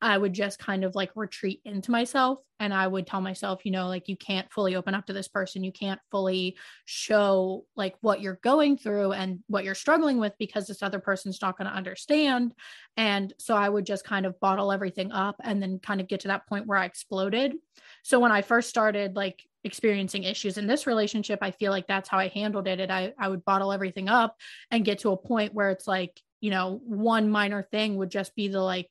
I 0.00 0.16
would 0.16 0.32
just 0.32 0.58
kind 0.58 0.84
of 0.84 0.94
like 0.94 1.10
retreat 1.14 1.60
into 1.64 1.90
myself 1.90 2.38
and 2.58 2.72
I 2.72 2.86
would 2.86 3.06
tell 3.06 3.20
myself, 3.20 3.64
you 3.64 3.70
know, 3.70 3.88
like 3.88 4.08
you 4.08 4.16
can't 4.16 4.50
fully 4.50 4.76
open 4.76 4.94
up 4.94 5.06
to 5.06 5.12
this 5.12 5.28
person. 5.28 5.64
You 5.64 5.72
can't 5.72 6.00
fully 6.10 6.56
show 6.84 7.66
like 7.76 7.94
what 8.00 8.20
you're 8.20 8.40
going 8.42 8.78
through 8.78 9.12
and 9.12 9.40
what 9.48 9.64
you're 9.64 9.74
struggling 9.74 10.18
with 10.18 10.32
because 10.38 10.66
this 10.66 10.82
other 10.82 10.98
person's 10.98 11.40
not 11.42 11.58
going 11.58 11.68
to 11.68 11.76
understand. 11.76 12.54
And 12.96 13.32
so 13.38 13.54
I 13.54 13.68
would 13.68 13.84
just 13.84 14.04
kind 14.04 14.24
of 14.24 14.40
bottle 14.40 14.72
everything 14.72 15.12
up 15.12 15.36
and 15.42 15.62
then 15.62 15.78
kind 15.78 16.00
of 16.00 16.08
get 16.08 16.20
to 16.20 16.28
that 16.28 16.46
point 16.46 16.66
where 16.66 16.78
I 16.78 16.86
exploded. 16.86 17.54
So 18.02 18.20
when 18.20 18.32
I 18.32 18.42
first 18.42 18.70
started 18.70 19.16
like 19.16 19.42
experiencing 19.64 20.22
issues 20.22 20.56
in 20.56 20.66
this 20.66 20.86
relationship, 20.86 21.40
I 21.42 21.50
feel 21.50 21.72
like 21.72 21.86
that's 21.86 22.08
how 22.08 22.18
I 22.18 22.28
handled 22.28 22.68
it. 22.68 22.80
And 22.80 22.90
I, 22.90 23.12
I 23.18 23.28
would 23.28 23.44
bottle 23.44 23.72
everything 23.72 24.08
up 24.08 24.36
and 24.70 24.84
get 24.84 25.00
to 25.00 25.10
a 25.10 25.16
point 25.16 25.52
where 25.52 25.70
it's 25.70 25.86
like, 25.86 26.22
you 26.40 26.50
know, 26.50 26.80
one 26.84 27.30
minor 27.30 27.62
thing 27.62 27.96
would 27.96 28.10
just 28.10 28.34
be 28.34 28.48
the 28.48 28.60
like 28.60 28.90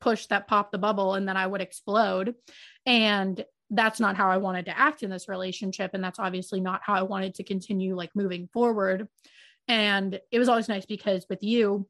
push 0.00 0.26
that 0.26 0.48
popped 0.48 0.72
the 0.72 0.78
bubble 0.78 1.14
and 1.14 1.26
then 1.26 1.36
I 1.36 1.46
would 1.46 1.60
explode. 1.60 2.34
And 2.86 3.44
that's 3.70 4.00
not 4.00 4.16
how 4.16 4.30
I 4.30 4.38
wanted 4.38 4.66
to 4.66 4.78
act 4.78 5.02
in 5.02 5.10
this 5.10 5.28
relationship. 5.28 5.90
And 5.92 6.02
that's 6.02 6.18
obviously 6.18 6.60
not 6.60 6.80
how 6.84 6.94
I 6.94 7.02
wanted 7.02 7.34
to 7.34 7.44
continue 7.44 7.94
like 7.94 8.10
moving 8.14 8.48
forward. 8.52 9.08
And 9.66 10.18
it 10.32 10.38
was 10.38 10.48
always 10.48 10.68
nice 10.68 10.86
because 10.86 11.26
with 11.28 11.42
you, 11.42 11.86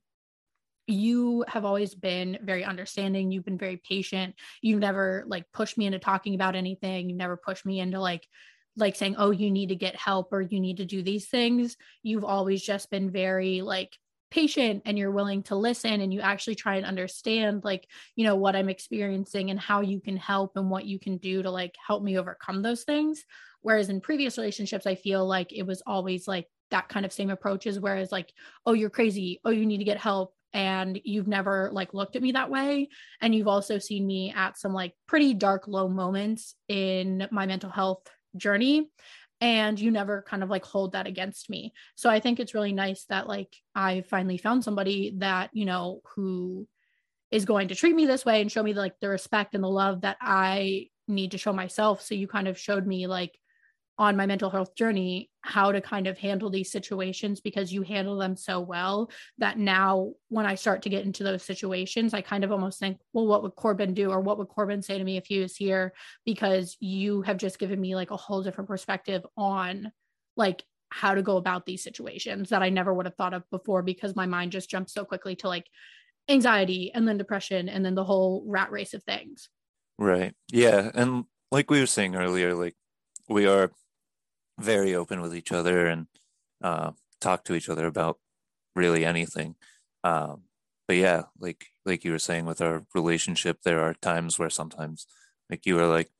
you 0.89 1.45
have 1.47 1.65
always 1.65 1.95
been 1.95 2.39
very 2.43 2.65
understanding. 2.65 3.31
You've 3.31 3.45
been 3.45 3.59
very 3.59 3.77
patient. 3.77 4.35
You've 4.63 4.81
never 4.81 5.25
like 5.27 5.45
pushed 5.53 5.77
me 5.77 5.87
into 5.87 5.99
talking 5.99 6.35
about 6.35 6.57
anything. 6.57 7.09
You've 7.09 7.19
never 7.19 7.37
pushed 7.37 7.67
me 7.67 7.79
into 7.79 8.01
like, 8.01 8.27
like 8.75 8.97
saying, 8.97 9.17
oh, 9.19 9.31
you 9.31 9.51
need 9.51 9.69
to 9.69 9.77
get 9.77 9.95
help 9.97 10.33
or 10.33 10.41
you 10.41 10.61
need 10.61 10.79
to 10.79 10.87
do 10.87 11.03
these 11.03 11.29
things. 11.29 11.77
You've 12.03 12.25
always 12.25 12.63
just 12.63 12.91
been 12.91 13.11
very 13.11 13.61
like 13.61 13.97
patient 14.31 14.83
and 14.85 14.99
you're 14.99 15.11
willing 15.11 15.43
to 15.43 15.57
listen 15.57 16.01
and 16.01 16.13
you 16.13 16.21
actually 16.21 16.55
try 16.55 16.77
and 16.77 16.87
understand 16.87 17.65
like 17.65 17.87
you 18.15 18.25
know 18.25 18.37
what 18.37 18.55
i'm 18.55 18.69
experiencing 18.69 19.51
and 19.51 19.59
how 19.59 19.81
you 19.81 20.01
can 20.01 20.17
help 20.17 20.53
and 20.57 20.71
what 20.71 20.85
you 20.85 20.99
can 20.99 21.17
do 21.19 21.43
to 21.43 21.51
like 21.51 21.75
help 21.85 22.03
me 22.03 22.19
overcome 22.19 22.63
those 22.63 22.85
things. 22.85 23.25
Whereas 23.61 23.89
in 23.89 24.01
previous 24.01 24.39
relationships 24.39 24.87
i 24.87 24.95
feel 24.95 25.27
like 25.27 25.53
it 25.53 25.65
was 25.65 25.83
always 25.87 26.29
like 26.29 26.47
that 26.71 26.89
kind 26.89 27.07
of 27.07 27.13
same 27.13 27.31
approaches 27.31 27.81
whereas 27.81 28.13
like 28.13 28.33
oh 28.67 28.75
you're 28.75 28.91
crazy. 28.91 29.41
Oh 29.45 29.51
you 29.51 29.67
need 29.67 29.79
to 29.79 29.85
get 29.85 29.99
help. 29.99 30.35
And 30.55 30.99
you've 31.05 31.29
never 31.29 31.69
like 31.73 31.93
looked 31.93 32.17
at 32.17 32.23
me 32.23 32.33
that 32.33 32.51
way. 32.51 32.89
And 33.21 33.35
you've 33.35 33.49
also 33.49 33.79
seen 33.79 34.07
me 34.07 34.33
at 34.35 34.57
some 34.57 34.73
like 34.73 34.95
pretty 35.07 35.35
dark 35.35 35.69
low 35.69 35.89
moments 35.89 36.55
in 36.69 37.29
my 37.31 37.45
mental 37.45 37.71
health 37.71 38.09
journey 38.37 38.91
and 39.41 39.79
you 39.79 39.91
never 39.91 40.25
kind 40.29 40.43
of 40.43 40.51
like 40.51 40.65
hold 40.65 40.93
that 40.93 41.07
against 41.07 41.51
me. 41.51 41.73
So 41.97 42.11
i 42.11 42.21
think 42.21 42.41
it's 42.41 42.55
really 42.55 42.73
nice 42.73 43.05
that 43.07 43.29
like 43.29 43.55
i 43.75 44.03
finally 44.03 44.39
found 44.39 44.65
somebody 44.65 45.15
that 45.19 45.51
you 45.53 45.65
know 45.65 46.01
who 46.15 46.67
is 47.31 47.45
going 47.45 47.69
to 47.69 47.75
treat 47.75 47.95
me 47.95 48.07
this 48.07 48.25
way 48.25 48.41
and 48.41 48.51
show 48.51 48.63
me 48.63 48.73
like 48.73 48.99
the 49.01 49.09
respect 49.09 49.55
and 49.55 49.63
the 49.63 49.69
love 49.69 50.01
that 50.01 50.17
i 50.21 50.89
need 51.09 51.33
to 51.33 51.39
show 51.39 51.53
myself. 51.53 52.03
So 52.03 52.15
you 52.15 52.29
kind 52.29 52.47
of 52.47 52.59
showed 52.59 52.87
me 52.87 53.07
like 53.07 53.37
on 53.99 54.17
my 54.17 54.27
mental 54.27 54.49
health 54.49 54.75
journey 54.77 55.29
how 55.43 55.73
to 55.73 55.81
kind 55.81 56.07
of 56.07 56.17
handle 56.17 56.51
these 56.51 56.71
situations 56.71 57.41
because 57.41 57.73
you 57.73 57.83
handle 57.83 58.17
them 58.17 58.37
so 58.37 58.61
well 58.61 59.11
that 59.39 59.59
now 59.59 60.13
when 60.29 60.47
I 60.47 60.55
start 60.55 60.83
to 60.83 60.89
get 60.89 61.05
into 61.05 61.25
those 61.25 61.43
situations, 61.43 62.15
I 62.15 62.21
kind 62.21 62.45
of 62.45 62.53
almost 62.53 62.79
think, 62.79 62.99
well, 63.13 63.27
what 63.27 63.43
would 63.43 63.57
Corbin 63.57 63.95
do? 63.95 64.11
Or 64.11 64.21
what 64.21 64.39
would 64.39 64.49
Corbin 64.49 64.83
say 64.83 64.99
to 64.99 65.05
me 65.05 65.17
if 65.17 65.27
he 65.27 65.41
was 65.41 65.57
here? 65.57 65.93
Because 66.25 66.77
you 66.81 67.23
have 67.23 67.39
just 67.39 67.59
given 67.59 67.81
me 67.81 67.95
like 67.95 68.11
a 68.11 68.17
whole 68.17 68.43
different 68.43 68.69
perspective 68.69 69.25
on 69.37 69.91
like 70.37 70.65
how 70.91 71.15
to 71.15 71.23
go 71.23 71.37
about 71.37 71.67
these 71.67 71.83
situations 71.83 72.51
that 72.51 72.63
I 72.63 72.69
never 72.69 72.95
would 72.95 73.07
have 73.07 73.17
thought 73.17 73.35
of 73.35 73.43
before 73.51 73.83
because 73.83 74.15
my 74.15 74.27
mind 74.27 74.53
just 74.53 74.71
jumped 74.71 74.91
so 74.91 75.05
quickly 75.05 75.35
to 75.37 75.49
like 75.49 75.67
anxiety 76.29 76.93
and 76.95 77.09
then 77.09 77.19
depression 77.19 77.69
and 77.69 77.85
then 77.85 77.95
the 77.95 78.05
whole 78.05 78.45
rat 78.47 78.71
race 78.71 78.95
of 78.95 79.03
things. 79.03 79.49
Right. 79.99 80.35
Yeah. 80.53 80.91
And 80.95 81.25
like 81.51 81.71
we 81.71 81.81
were 81.81 81.87
saying 81.87 82.15
earlier, 82.15 82.55
like 82.55 82.77
we 83.29 83.47
are 83.47 83.73
very 84.59 84.95
open 84.95 85.21
with 85.21 85.35
each 85.35 85.53
other 85.53 85.87
and 85.87 86.07
uh, 86.63 86.93
talk 87.21 87.45
to 87.45 87.55
each 87.55 87.69
other 87.69 87.87
about 87.87 88.19
really 88.75 89.05
anything. 89.05 89.55
Um, 90.05 90.43
but 90.87 90.97
yeah, 90.97 91.25
like 91.39 91.67
like 91.85 92.05
you 92.05 92.13
were 92.13 92.19
saying 92.19 92.45
with 92.45 92.61
our 92.61 92.85
relationship, 92.95 93.59
there 93.63 93.81
are 93.81 93.95
times 93.95 94.39
where 94.39 94.51
sometimes 94.51 95.07
like 95.51 95.67
you 95.67 95.79
are 95.79 95.87
like, 95.87 96.11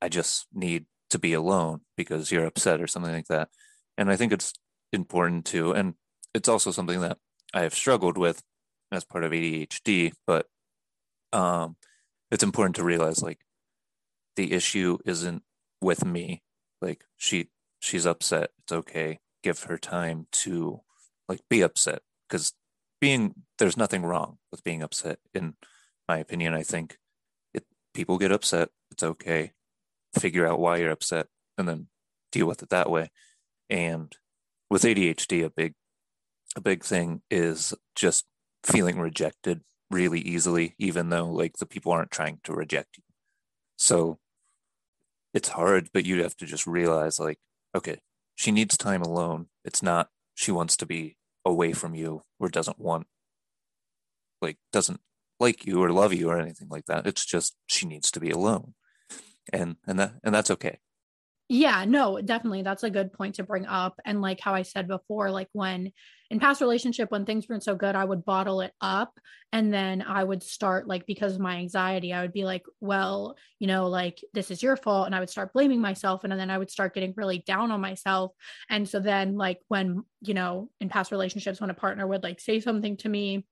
I 0.00 0.08
just 0.08 0.46
need 0.52 0.86
to 1.10 1.18
be 1.18 1.32
alone 1.32 1.80
because 1.96 2.30
you're 2.32 2.46
upset 2.46 2.80
or 2.80 2.86
something 2.86 3.12
like 3.12 3.28
that. 3.28 3.48
And 3.96 4.10
I 4.10 4.16
think 4.16 4.32
it's 4.32 4.52
important 4.92 5.44
too. 5.44 5.72
And 5.72 5.94
it's 6.34 6.48
also 6.48 6.70
something 6.70 7.00
that 7.00 7.18
I 7.52 7.62
have 7.62 7.74
struggled 7.74 8.18
with 8.18 8.42
as 8.90 9.04
part 9.04 9.24
of 9.24 9.32
ADHD, 9.32 10.12
but 10.26 10.46
um, 11.32 11.76
it's 12.30 12.42
important 12.42 12.76
to 12.76 12.84
realize 12.84 13.22
like 13.22 13.40
the 14.36 14.52
issue 14.52 14.98
isn't 15.04 15.42
with 15.80 16.04
me. 16.04 16.42
Like 16.80 17.04
she 17.16 17.48
she's 17.84 18.06
upset. 18.06 18.50
It's 18.62 18.72
okay. 18.72 19.18
Give 19.42 19.60
her 19.64 19.76
time 19.76 20.26
to 20.32 20.80
like 21.28 21.40
be 21.50 21.60
upset 21.60 22.00
because 22.26 22.54
being 22.98 23.34
there's 23.58 23.76
nothing 23.76 24.02
wrong 24.02 24.38
with 24.50 24.64
being 24.64 24.82
upset 24.82 25.18
in 25.34 25.54
my 26.08 26.16
opinion. 26.18 26.54
I 26.54 26.62
think 26.62 26.96
it 27.52 27.64
people 27.92 28.16
get 28.16 28.32
upset. 28.32 28.70
It's 28.90 29.02
okay. 29.02 29.52
Figure 30.18 30.46
out 30.46 30.60
why 30.60 30.78
you're 30.78 30.90
upset 30.90 31.26
and 31.58 31.68
then 31.68 31.88
deal 32.32 32.46
with 32.46 32.62
it 32.62 32.70
that 32.70 32.88
way. 32.90 33.10
And 33.68 34.10
with 34.70 34.82
ADHD, 34.82 35.44
a 35.44 35.50
big 35.50 35.74
a 36.56 36.62
big 36.62 36.84
thing 36.84 37.20
is 37.30 37.74
just 37.94 38.24
feeling 38.62 38.98
rejected 38.98 39.60
really 39.90 40.20
easily, 40.20 40.74
even 40.78 41.10
though 41.10 41.30
like 41.30 41.58
the 41.58 41.66
people 41.66 41.92
aren't 41.92 42.10
trying 42.10 42.38
to 42.44 42.54
reject 42.54 42.96
you. 42.96 43.02
So 43.76 44.18
it's 45.34 45.48
hard, 45.50 45.90
but 45.92 46.06
you 46.06 46.22
have 46.22 46.36
to 46.36 46.46
just 46.46 46.66
realize 46.66 47.20
like 47.20 47.38
okay, 47.74 47.98
she 48.34 48.50
needs 48.50 48.76
time 48.76 49.02
alone. 49.02 49.46
It's 49.64 49.82
not 49.82 50.08
she 50.34 50.52
wants 50.52 50.76
to 50.78 50.86
be 50.86 51.16
away 51.44 51.72
from 51.72 51.94
you 51.94 52.22
or 52.40 52.48
doesn't 52.48 52.78
want 52.78 53.06
like 54.40 54.58
doesn't 54.72 55.00
like 55.40 55.66
you 55.66 55.82
or 55.82 55.90
love 55.90 56.12
you 56.12 56.30
or 56.30 56.38
anything 56.38 56.68
like 56.68 56.86
that. 56.86 57.06
It's 57.06 57.24
just 57.24 57.56
she 57.66 57.86
needs 57.86 58.10
to 58.12 58.20
be 58.20 58.30
alone. 58.30 58.74
And 59.52 59.76
and 59.86 59.98
that 59.98 60.14
and 60.22 60.34
that's 60.34 60.50
okay. 60.50 60.78
Yeah, 61.48 61.84
no, 61.84 62.20
definitely. 62.22 62.62
That's 62.62 62.84
a 62.84 62.90
good 62.90 63.12
point 63.12 63.34
to 63.34 63.42
bring 63.42 63.66
up. 63.66 64.00
And 64.06 64.22
like 64.22 64.40
how 64.40 64.54
I 64.54 64.62
said 64.62 64.88
before, 64.88 65.30
like 65.30 65.48
when 65.52 65.92
in 66.30 66.40
past 66.40 66.62
relationship, 66.62 67.10
when 67.10 67.26
things 67.26 67.46
weren't 67.48 67.62
so 67.62 67.74
good, 67.74 67.94
I 67.94 68.04
would 68.04 68.24
bottle 68.24 68.62
it 68.62 68.72
up. 68.80 69.12
And 69.52 69.72
then 69.72 70.00
I 70.00 70.24
would 70.24 70.42
start 70.42 70.88
like 70.88 71.04
because 71.04 71.34
of 71.34 71.40
my 71.40 71.56
anxiety, 71.56 72.14
I 72.14 72.22
would 72.22 72.32
be 72.32 72.44
like, 72.46 72.64
well, 72.80 73.36
you 73.58 73.66
know, 73.66 73.88
like 73.88 74.20
this 74.32 74.50
is 74.50 74.62
your 74.62 74.76
fault. 74.76 75.04
And 75.04 75.14
I 75.14 75.20
would 75.20 75.28
start 75.28 75.52
blaming 75.52 75.82
myself. 75.82 76.24
And 76.24 76.32
then 76.32 76.50
I 76.50 76.56
would 76.56 76.70
start 76.70 76.94
getting 76.94 77.12
really 77.14 77.40
down 77.46 77.70
on 77.70 77.80
myself. 77.80 78.32
And 78.70 78.88
so 78.88 78.98
then 78.98 79.36
like 79.36 79.60
when, 79.68 80.02
you 80.22 80.32
know, 80.32 80.70
in 80.80 80.88
past 80.88 81.12
relationships, 81.12 81.60
when 81.60 81.70
a 81.70 81.74
partner 81.74 82.06
would 82.06 82.22
like 82.22 82.40
say 82.40 82.58
something 82.58 82.96
to 82.98 83.08
me 83.08 83.44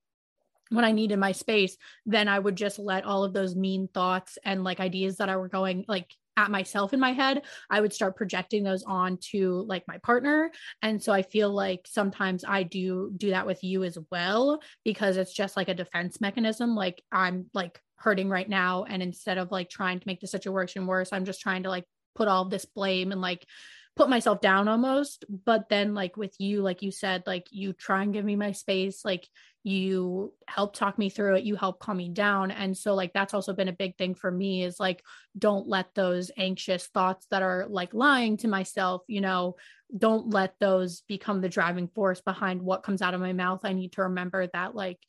when 0.69 0.85
I 0.85 0.91
needed 0.91 1.19
my 1.19 1.33
space, 1.33 1.77
then 2.05 2.27
I 2.27 2.39
would 2.39 2.55
just 2.55 2.79
let 2.79 3.03
all 3.05 3.23
of 3.23 3.33
those 3.33 3.55
mean 3.55 3.87
thoughts 3.93 4.37
and 4.43 4.63
like 4.63 4.79
ideas 4.79 5.17
that 5.17 5.29
I 5.29 5.37
were 5.37 5.49
going 5.49 5.85
like 5.87 6.11
at 6.37 6.51
myself 6.51 6.93
in 6.93 6.99
my 6.99 7.13
head, 7.13 7.43
I 7.69 7.81
would 7.81 7.93
start 7.93 8.15
projecting 8.15 8.63
those 8.63 8.83
on 8.83 9.17
to 9.31 9.63
like 9.67 9.83
my 9.87 9.97
partner. 9.99 10.51
And 10.81 11.01
so 11.01 11.13
I 11.13 11.21
feel 11.21 11.49
like 11.49 11.85
sometimes 11.85 12.43
I 12.47 12.63
do 12.63 13.11
do 13.15 13.31
that 13.31 13.45
with 13.45 13.63
you 13.63 13.83
as 13.83 13.97
well 14.11 14.61
because 14.83 15.17
it's 15.17 15.33
just 15.33 15.57
like 15.57 15.69
a 15.69 15.73
defense 15.73 16.19
mechanism. 16.21 16.75
Like 16.75 17.03
I'm 17.11 17.45
like 17.53 17.79
hurting 17.97 18.29
right 18.29 18.49
now. 18.49 18.83
And 18.83 19.01
instead 19.01 19.37
of 19.37 19.51
like 19.51 19.69
trying 19.69 19.99
to 19.99 20.07
make 20.07 20.19
the 20.19 20.27
situation 20.27 20.87
worse, 20.87 21.13
I'm 21.13 21.25
just 21.25 21.41
trying 21.41 21.63
to 21.63 21.69
like 21.69 21.85
put 22.15 22.27
all 22.27 22.45
this 22.45 22.65
blame 22.65 23.11
and 23.11 23.21
like 23.21 23.45
put 23.95 24.09
myself 24.09 24.41
down 24.41 24.67
almost 24.67 25.23
but 25.45 25.69
then 25.69 25.93
like 25.93 26.17
with 26.17 26.35
you 26.39 26.61
like 26.61 26.81
you 26.81 26.91
said 26.91 27.21
like 27.27 27.47
you 27.51 27.73
try 27.73 28.01
and 28.01 28.13
give 28.13 28.25
me 28.25 28.35
my 28.35 28.51
space 28.51 29.05
like 29.05 29.27
you 29.63 30.33
help 30.47 30.75
talk 30.75 30.99
me 30.99 31.09
through 31.09 31.35
it 31.35 31.43
you 31.43 31.55
help 31.55 31.79
calm 31.79 31.97
me 31.97 32.09
down. 32.09 32.51
And 32.51 32.77
so 32.77 32.95
like 32.95 33.13
that's 33.13 33.33
also 33.33 33.53
been 33.53 33.69
a 33.69 33.73
big 33.73 33.97
thing 33.97 34.13
for 34.13 34.29
me 34.29 34.63
is 34.63 34.79
like 34.79 35.01
don't 35.37 35.67
let 35.67 35.95
those 35.95 36.31
anxious 36.37 36.87
thoughts 36.87 37.25
that 37.31 37.41
are 37.41 37.65
like 37.69 37.93
lying 37.93 38.37
to 38.37 38.47
myself 38.47 39.03
you 39.07 39.21
know 39.21 39.55
don't 39.97 40.29
let 40.29 40.55
those 40.59 41.01
become 41.07 41.39
the 41.39 41.49
driving 41.49 41.87
force 41.87 42.19
behind 42.19 42.61
what 42.61 42.83
comes 42.83 43.01
out 43.01 43.13
of 43.13 43.21
my 43.21 43.31
mouth. 43.31 43.61
I 43.63 43.73
need 43.73 43.93
to 43.93 44.03
remember 44.03 44.47
that 44.53 44.75
like 44.75 44.99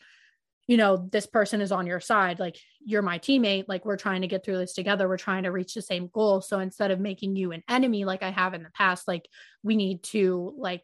you 0.66 0.76
know 0.76 1.08
this 1.12 1.26
person 1.26 1.60
is 1.60 1.72
on 1.72 1.86
your 1.86 2.00
side 2.00 2.38
like 2.38 2.56
you're 2.84 3.02
my 3.02 3.18
teammate 3.18 3.64
like 3.68 3.84
we're 3.84 3.96
trying 3.96 4.22
to 4.22 4.26
get 4.26 4.44
through 4.44 4.58
this 4.58 4.72
together 4.74 5.08
we're 5.08 5.16
trying 5.16 5.42
to 5.42 5.50
reach 5.50 5.74
the 5.74 5.82
same 5.82 6.08
goal. 6.12 6.40
So 6.40 6.58
instead 6.60 6.90
of 6.90 7.00
making 7.00 7.36
you 7.36 7.52
an 7.52 7.62
enemy 7.68 8.04
like 8.04 8.22
i 8.22 8.30
have 8.30 8.54
in 8.54 8.62
the 8.62 8.70
past 8.70 9.06
like 9.08 9.28
we 9.62 9.76
need 9.76 10.02
to 10.04 10.54
like 10.58 10.82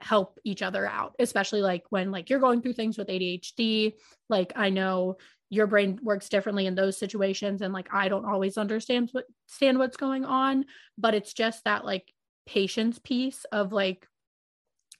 help 0.00 0.38
each 0.44 0.62
other 0.62 0.86
out 0.86 1.14
especially 1.18 1.60
like 1.60 1.82
when 1.90 2.10
like 2.10 2.30
you're 2.30 2.38
going 2.38 2.62
through 2.62 2.72
things 2.72 2.96
with 2.96 3.08
ADHD 3.08 3.94
like 4.28 4.52
I 4.54 4.70
know 4.70 5.16
your 5.50 5.66
brain 5.66 5.98
works 6.02 6.28
differently 6.28 6.66
in 6.66 6.74
those 6.74 6.98
situations 6.98 7.62
and 7.62 7.72
like 7.72 7.92
I 7.92 8.08
don't 8.08 8.26
always 8.26 8.58
understand 8.58 9.08
what 9.12 9.24
stand 9.46 9.78
what's 9.78 9.96
going 9.96 10.24
on 10.24 10.66
but 10.96 11.14
it's 11.14 11.32
just 11.32 11.64
that 11.64 11.84
like 11.84 12.12
patience 12.46 12.98
piece 12.98 13.44
of 13.50 13.72
like 13.72 14.06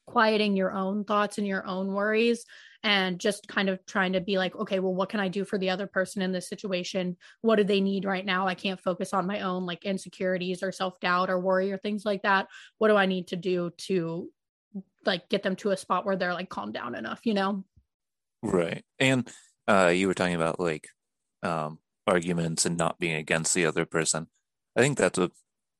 quieting 0.08 0.56
your 0.56 0.72
own 0.72 1.04
thoughts 1.04 1.36
and 1.36 1.46
your 1.46 1.66
own 1.66 1.92
worries 1.92 2.46
and 2.82 3.20
just 3.20 3.46
kind 3.46 3.68
of 3.68 3.84
trying 3.84 4.14
to 4.14 4.22
be 4.22 4.38
like 4.38 4.56
okay 4.56 4.78
well 4.78 4.94
what 4.94 5.10
can 5.10 5.20
i 5.20 5.28
do 5.28 5.44
for 5.44 5.58
the 5.58 5.68
other 5.68 5.86
person 5.86 6.22
in 6.22 6.32
this 6.32 6.48
situation? 6.48 7.14
What 7.42 7.56
do 7.56 7.64
they 7.64 7.82
need 7.82 8.06
right 8.06 8.24
now? 8.24 8.48
I 8.48 8.54
can't 8.54 8.80
focus 8.80 9.12
on 9.12 9.26
my 9.26 9.40
own 9.42 9.66
like 9.66 9.84
insecurities 9.84 10.62
or 10.62 10.72
self-doubt 10.72 11.28
or 11.28 11.38
worry 11.38 11.70
or 11.72 11.76
things 11.76 12.06
like 12.06 12.22
that. 12.22 12.48
What 12.78 12.88
do 12.88 12.96
i 12.96 13.04
need 13.04 13.28
to 13.28 13.36
do 13.36 13.70
to 13.88 14.30
like 15.04 15.28
get 15.28 15.42
them 15.42 15.56
to 15.56 15.72
a 15.72 15.76
spot 15.76 16.06
where 16.06 16.16
they're 16.16 16.32
like 16.32 16.48
calm 16.48 16.72
down 16.72 16.94
enough 16.94 17.20
you 17.24 17.34
know? 17.34 17.64
Right. 18.42 18.84
And 18.98 19.30
uh 19.66 19.92
you 19.94 20.06
were 20.06 20.14
talking 20.14 20.36
about 20.36 20.58
like 20.58 20.88
um 21.42 21.80
arguments 22.06 22.64
and 22.64 22.78
not 22.78 22.98
being 22.98 23.16
against 23.16 23.52
the 23.52 23.66
other 23.66 23.84
person. 23.84 24.28
I 24.74 24.80
think 24.80 24.96
that's 24.96 25.18
a 25.18 25.30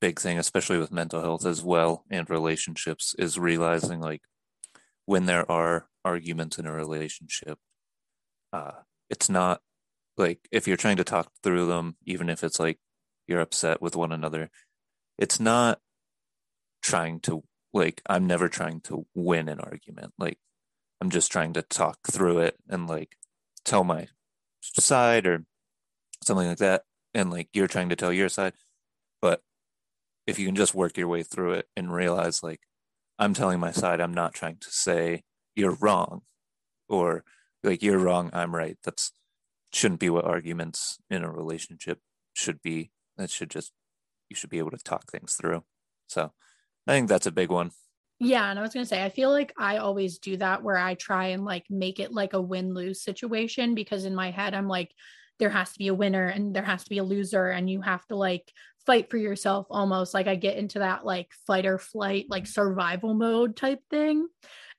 big 0.00 0.20
thing 0.20 0.38
especially 0.38 0.78
with 0.78 0.92
mental 0.92 1.20
health 1.20 1.44
as 1.44 1.62
well 1.62 2.04
and 2.10 2.30
relationships 2.30 3.14
is 3.18 3.38
realizing 3.38 4.00
like 4.00 4.22
when 5.06 5.26
there 5.26 5.50
are 5.50 5.88
arguments 6.04 6.58
in 6.58 6.66
a 6.66 6.72
relationship 6.72 7.58
uh 8.52 8.72
it's 9.10 9.28
not 9.28 9.60
like 10.16 10.40
if 10.52 10.68
you're 10.68 10.76
trying 10.76 10.96
to 10.96 11.04
talk 11.04 11.30
through 11.42 11.66
them 11.66 11.96
even 12.04 12.28
if 12.28 12.44
it's 12.44 12.60
like 12.60 12.78
you're 13.26 13.40
upset 13.40 13.82
with 13.82 13.96
one 13.96 14.12
another 14.12 14.50
it's 15.18 15.40
not 15.40 15.80
trying 16.82 17.20
to 17.20 17.42
like 17.72 18.00
i'm 18.08 18.26
never 18.26 18.48
trying 18.48 18.80
to 18.80 19.06
win 19.14 19.48
an 19.48 19.60
argument. 19.60 20.12
Like 20.18 20.38
i'm 21.00 21.10
just 21.10 21.30
trying 21.30 21.52
to 21.54 21.62
talk 21.62 21.98
through 22.10 22.38
it 22.40 22.56
and 22.68 22.88
like 22.88 23.16
tell 23.64 23.84
my 23.84 24.08
side 24.62 25.26
or 25.26 25.44
something 26.22 26.48
like 26.48 26.58
that. 26.58 26.82
And 27.14 27.30
like 27.30 27.48
you're 27.52 27.68
trying 27.68 27.88
to 27.90 27.96
tell 27.96 28.12
your 28.12 28.28
side 28.28 28.52
but 29.20 29.42
if 30.28 30.38
you 30.38 30.46
can 30.46 30.54
just 30.54 30.74
work 30.74 30.96
your 30.96 31.08
way 31.08 31.22
through 31.22 31.52
it 31.52 31.66
and 31.76 31.92
realize 31.92 32.42
like 32.42 32.60
i'm 33.18 33.34
telling 33.34 33.58
my 33.58 33.72
side 33.72 34.00
i'm 34.00 34.14
not 34.14 34.34
trying 34.34 34.56
to 34.56 34.70
say 34.70 35.22
you're 35.56 35.76
wrong 35.80 36.22
or 36.88 37.24
like 37.64 37.82
you're 37.82 37.98
wrong 37.98 38.30
i'm 38.32 38.54
right 38.54 38.78
that's 38.84 39.12
shouldn't 39.72 40.00
be 40.00 40.08
what 40.08 40.24
arguments 40.24 40.98
in 41.10 41.24
a 41.24 41.30
relationship 41.30 41.98
should 42.34 42.62
be 42.62 42.90
that 43.16 43.30
should 43.30 43.50
just 43.50 43.72
you 44.28 44.36
should 44.36 44.50
be 44.50 44.58
able 44.58 44.70
to 44.70 44.78
talk 44.78 45.10
things 45.10 45.34
through 45.34 45.64
so 46.06 46.32
I 46.88 46.92
think 46.92 47.08
that's 47.08 47.26
a 47.26 47.32
big 47.32 47.50
one. 47.50 47.70
Yeah. 48.18 48.50
And 48.50 48.58
I 48.58 48.62
was 48.62 48.72
going 48.72 48.84
to 48.84 48.88
say, 48.88 49.04
I 49.04 49.10
feel 49.10 49.30
like 49.30 49.52
I 49.58 49.76
always 49.76 50.18
do 50.18 50.38
that 50.38 50.62
where 50.62 50.78
I 50.78 50.94
try 50.94 51.28
and 51.28 51.44
like 51.44 51.64
make 51.70 52.00
it 52.00 52.12
like 52.12 52.32
a 52.32 52.40
win 52.40 52.74
lose 52.74 53.02
situation 53.02 53.74
because 53.74 54.06
in 54.06 54.14
my 54.14 54.30
head, 54.30 54.54
I'm 54.54 54.66
like, 54.66 54.90
there 55.38 55.50
has 55.50 55.72
to 55.72 55.78
be 55.78 55.88
a 55.88 55.94
winner 55.94 56.26
and 56.26 56.54
there 56.54 56.64
has 56.64 56.84
to 56.84 56.90
be 56.90 56.98
a 56.98 57.04
loser 57.04 57.48
and 57.48 57.70
you 57.70 57.80
have 57.80 58.06
to 58.06 58.16
like 58.16 58.52
fight 58.88 59.10
for 59.10 59.18
yourself 59.18 59.66
almost 59.70 60.14
like 60.14 60.26
I 60.26 60.34
get 60.34 60.56
into 60.56 60.78
that 60.78 61.04
like 61.04 61.30
fight 61.46 61.66
or 61.66 61.78
flight, 61.78 62.24
like 62.30 62.46
survival 62.46 63.12
mode 63.12 63.54
type 63.54 63.80
thing. 63.90 64.26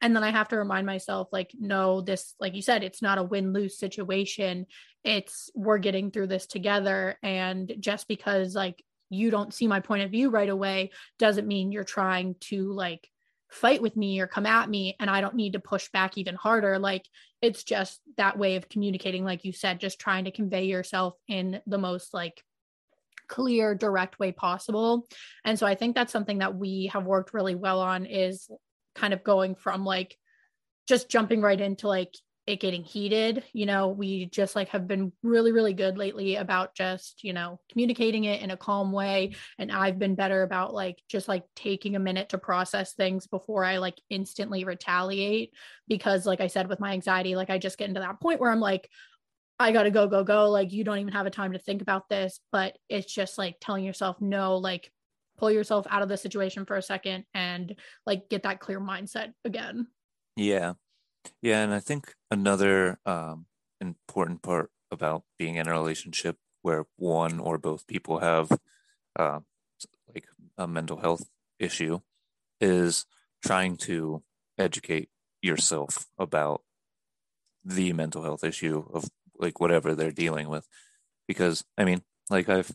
And 0.02 0.15
then 0.15 0.24
I 0.24 0.32
have 0.32 0.48
to 0.50 0.58
remind 0.58 0.86
myself, 0.86 1.28
like, 1.32 1.52
no, 1.60 2.02
this, 2.02 2.34
like 2.39 2.56
you 2.56 2.62
said, 2.62 2.84
it's 2.84 3.02
not 3.02 3.17
a 3.17 3.24
win 3.24 3.54
lose 3.54 3.78
situation. 3.78 4.65
It's 5.04 5.52
we're 5.54 5.78
getting 5.78 6.10
through 6.10 6.28
this 6.28 6.48
together. 6.48 7.17
And 7.22 7.76
just 7.80 8.08
because 8.08 8.56
like 8.56 8.84
you 9.10 9.30
don't 9.30 9.54
see 9.54 9.67
my 9.67 9.80
point 9.80 10.04
of 10.04 10.12
view 10.12 10.30
right 10.30 10.50
away 10.50 10.91
doesn't 11.19 11.48
mean 11.48 11.72
you're 11.72 11.84
trying 11.84 12.36
to 12.41 12.72
like 12.72 13.10
fight 13.49 13.81
with 13.81 13.97
me 13.97 14.19
or 14.19 14.27
come 14.27 14.45
at 14.45 14.69
me 14.69 14.95
and 14.99 15.09
I 15.09 15.21
don't 15.21 15.35
need 15.35 15.53
to 15.53 15.59
push 15.59 15.89
back 15.89 16.17
even 16.17 16.35
harder. 16.35 16.77
Like 16.77 17.05
it's 17.41 17.63
just 17.63 17.99
that 18.17 18.38
way 18.38 18.55
of 18.55 18.69
communicating, 18.69 19.23
like 19.23 19.43
you 19.43 19.51
said, 19.51 19.79
just 19.79 19.99
trying 19.99 20.25
to 20.25 20.31
convey 20.31 20.65
yourself 20.65 21.15
in 21.27 21.59
the 21.65 21.77
most 21.77 22.13
like 22.13 22.43
clear, 23.27 23.75
direct 23.75 24.19
way 24.19 24.31
possible. 24.31 25.07
And 25.43 25.57
so 25.57 25.65
I 25.65 25.75
think 25.75 25.95
that's 25.95 26.13
something 26.13 26.39
that 26.39 26.55
we 26.55 26.91
have 26.93 27.05
worked 27.05 27.33
really 27.33 27.55
well 27.55 27.79
on 27.79 28.05
is 28.05 28.49
kind 28.95 29.13
of 29.13 29.23
going 29.23 29.55
from 29.55 29.83
like 29.83 30.15
just 30.88 31.09
jumping 31.09 31.41
right 31.41 31.59
into 31.59 31.88
like 31.88 32.13
it 32.49 32.59
getting 32.59 32.83
heated 32.83 33.43
you 33.53 33.67
know 33.67 33.89
we 33.89 34.25
just 34.25 34.55
like 34.55 34.69
have 34.69 34.88
been 34.88 35.12
really 35.21 35.51
really 35.51 35.73
good 35.73 35.97
lately 35.97 36.35
about 36.35 36.73
just 36.73 37.23
you 37.23 37.31
know 37.31 37.59
communicating 37.71 38.23
it 38.23 38.41
in 38.41 38.49
a 38.49 38.57
calm 38.57 38.91
way 38.91 39.35
and 39.59 39.71
i've 39.71 39.99
been 39.99 40.15
better 40.15 40.41
about 40.41 40.73
like 40.73 40.97
just 41.07 41.27
like 41.27 41.43
taking 41.55 41.95
a 41.95 41.99
minute 41.99 42.29
to 42.29 42.39
process 42.39 42.93
things 42.93 43.27
before 43.27 43.63
i 43.63 43.77
like 43.77 44.01
instantly 44.09 44.63
retaliate 44.63 45.53
because 45.88 46.25
like 46.25 46.41
i 46.41 46.47
said 46.47 46.67
with 46.67 46.79
my 46.79 46.91
anxiety 46.91 47.35
like 47.35 47.51
i 47.51 47.59
just 47.59 47.77
get 47.77 47.88
into 47.88 47.99
that 47.99 48.19
point 48.19 48.39
where 48.39 48.51
i'm 48.51 48.59
like 48.59 48.89
I 49.62 49.73
got 49.73 49.83
to 49.83 49.91
go, 49.91 50.07
go, 50.07 50.23
go. 50.23 50.49
Like, 50.49 50.71
you 50.71 50.85
don't 50.85 50.99
even 50.99 51.12
have 51.12 51.25
a 51.25 51.29
time 51.29 51.51
to 51.51 51.59
think 51.59 51.81
about 51.81 52.07
this. 52.07 52.39
But 52.49 52.77
it's 52.88 53.13
just 53.13 53.38
like 53.38 53.57
telling 53.59 53.83
yourself, 53.83 54.15
no, 54.21 54.55
like, 54.55 54.89
pull 55.38 55.51
yourself 55.51 55.88
out 55.89 56.01
of 56.01 56.09
the 56.09 56.17
situation 56.17 56.65
for 56.65 56.75
a 56.75 56.81
second 56.81 57.25
and 57.33 57.75
like 58.05 58.29
get 58.29 58.43
that 58.43 58.59
clear 58.59 58.79
mindset 58.79 59.33
again. 59.43 59.88
Yeah. 60.35 60.73
Yeah, 61.41 61.63
and 61.63 61.73
I 61.73 61.79
think 61.79 62.15
another 62.32 62.99
um, 63.05 63.45
important 63.82 64.41
part 64.41 64.71
about 64.91 65.23
being 65.38 65.55
in 65.55 65.67
a 65.67 65.71
relationship 65.71 66.38
where 66.62 66.86
one 66.97 67.39
or 67.39 67.58
both 67.58 67.88
people 67.88 68.19
have 68.19 68.51
uh, 69.17 69.39
like 70.13 70.27
a 70.58 70.67
mental 70.67 70.97
health 70.99 71.29
issue 71.60 72.01
is 72.62 73.05
trying 73.45 73.77
to 73.77 74.23
educate 74.58 75.10
yourself 75.41 76.08
about 76.19 76.63
the 77.63 77.93
mental 77.93 78.23
health 78.23 78.43
issue 78.43 78.86
of 78.93 79.05
like 79.38 79.60
whatever 79.60 79.95
they're 79.95 80.12
dealing 80.12 80.47
with. 80.49 80.67
Because 81.27 81.63
i 81.77 81.86
mean 81.86 82.03
like 82.29 82.49
i've 82.49 82.71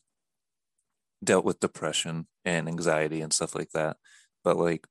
dealt 1.22 1.44
with 1.44 1.61
depression 1.61 2.26
and 2.44 2.68
anxiety 2.68 3.20
and 3.20 3.33
stuff 3.33 3.54
like 3.54 3.70
that 3.70 3.96
but 4.42 4.57
like 4.57 4.87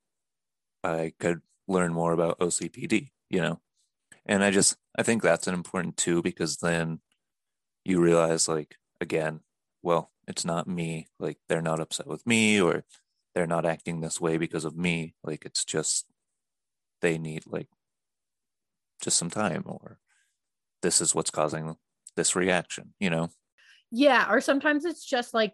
i 0.84 1.14
could 1.20 1.42
learn 1.68 1.94
more 1.94 2.14
about 2.14 2.40
ocpd 2.42 3.12
you 3.34 3.42
know 3.42 3.60
and 4.26 4.44
i 4.44 4.52
just 4.52 4.78
i 4.98 5.04
think 5.04 5.22
that's 5.22 5.48
an 5.48 5.54
important 5.54 5.98
too 5.98 6.22
because 6.22 6.58
then 6.58 7.00
you 7.84 8.00
realize 8.00 8.48
like 8.48 8.76
again 9.02 9.40
well 9.82 10.12
it's 10.28 10.46
not 10.46 10.68
me 10.68 11.08
like 11.20 11.38
they're 11.50 11.62
not 11.62 11.80
upset 11.80 12.08
with 12.08 12.26
me 12.26 12.62
or 12.62 12.86
they're 13.36 13.48
not 13.48 13.66
acting 13.66 14.00
this 14.00 14.22
way 14.22 14.38
because 14.38 14.64
of 14.64 14.78
me 14.78 15.16
like 15.24 15.46
it's 15.46 15.66
just 15.66 16.06
they 17.02 17.18
need 17.18 17.44
like 17.48 17.68
just 19.02 19.18
some 19.18 19.30
time 19.30 19.64
or 19.66 20.00
this 20.84 21.02
is 21.02 21.16
what's 21.16 21.32
causing 21.32 21.76
this 22.16 22.36
reaction, 22.36 22.94
you 23.00 23.10
know? 23.10 23.30
Yeah. 23.92 24.28
Or 24.30 24.42
sometimes 24.42 24.86
it's 24.86 25.04
just 25.04 25.34
like, 25.34 25.54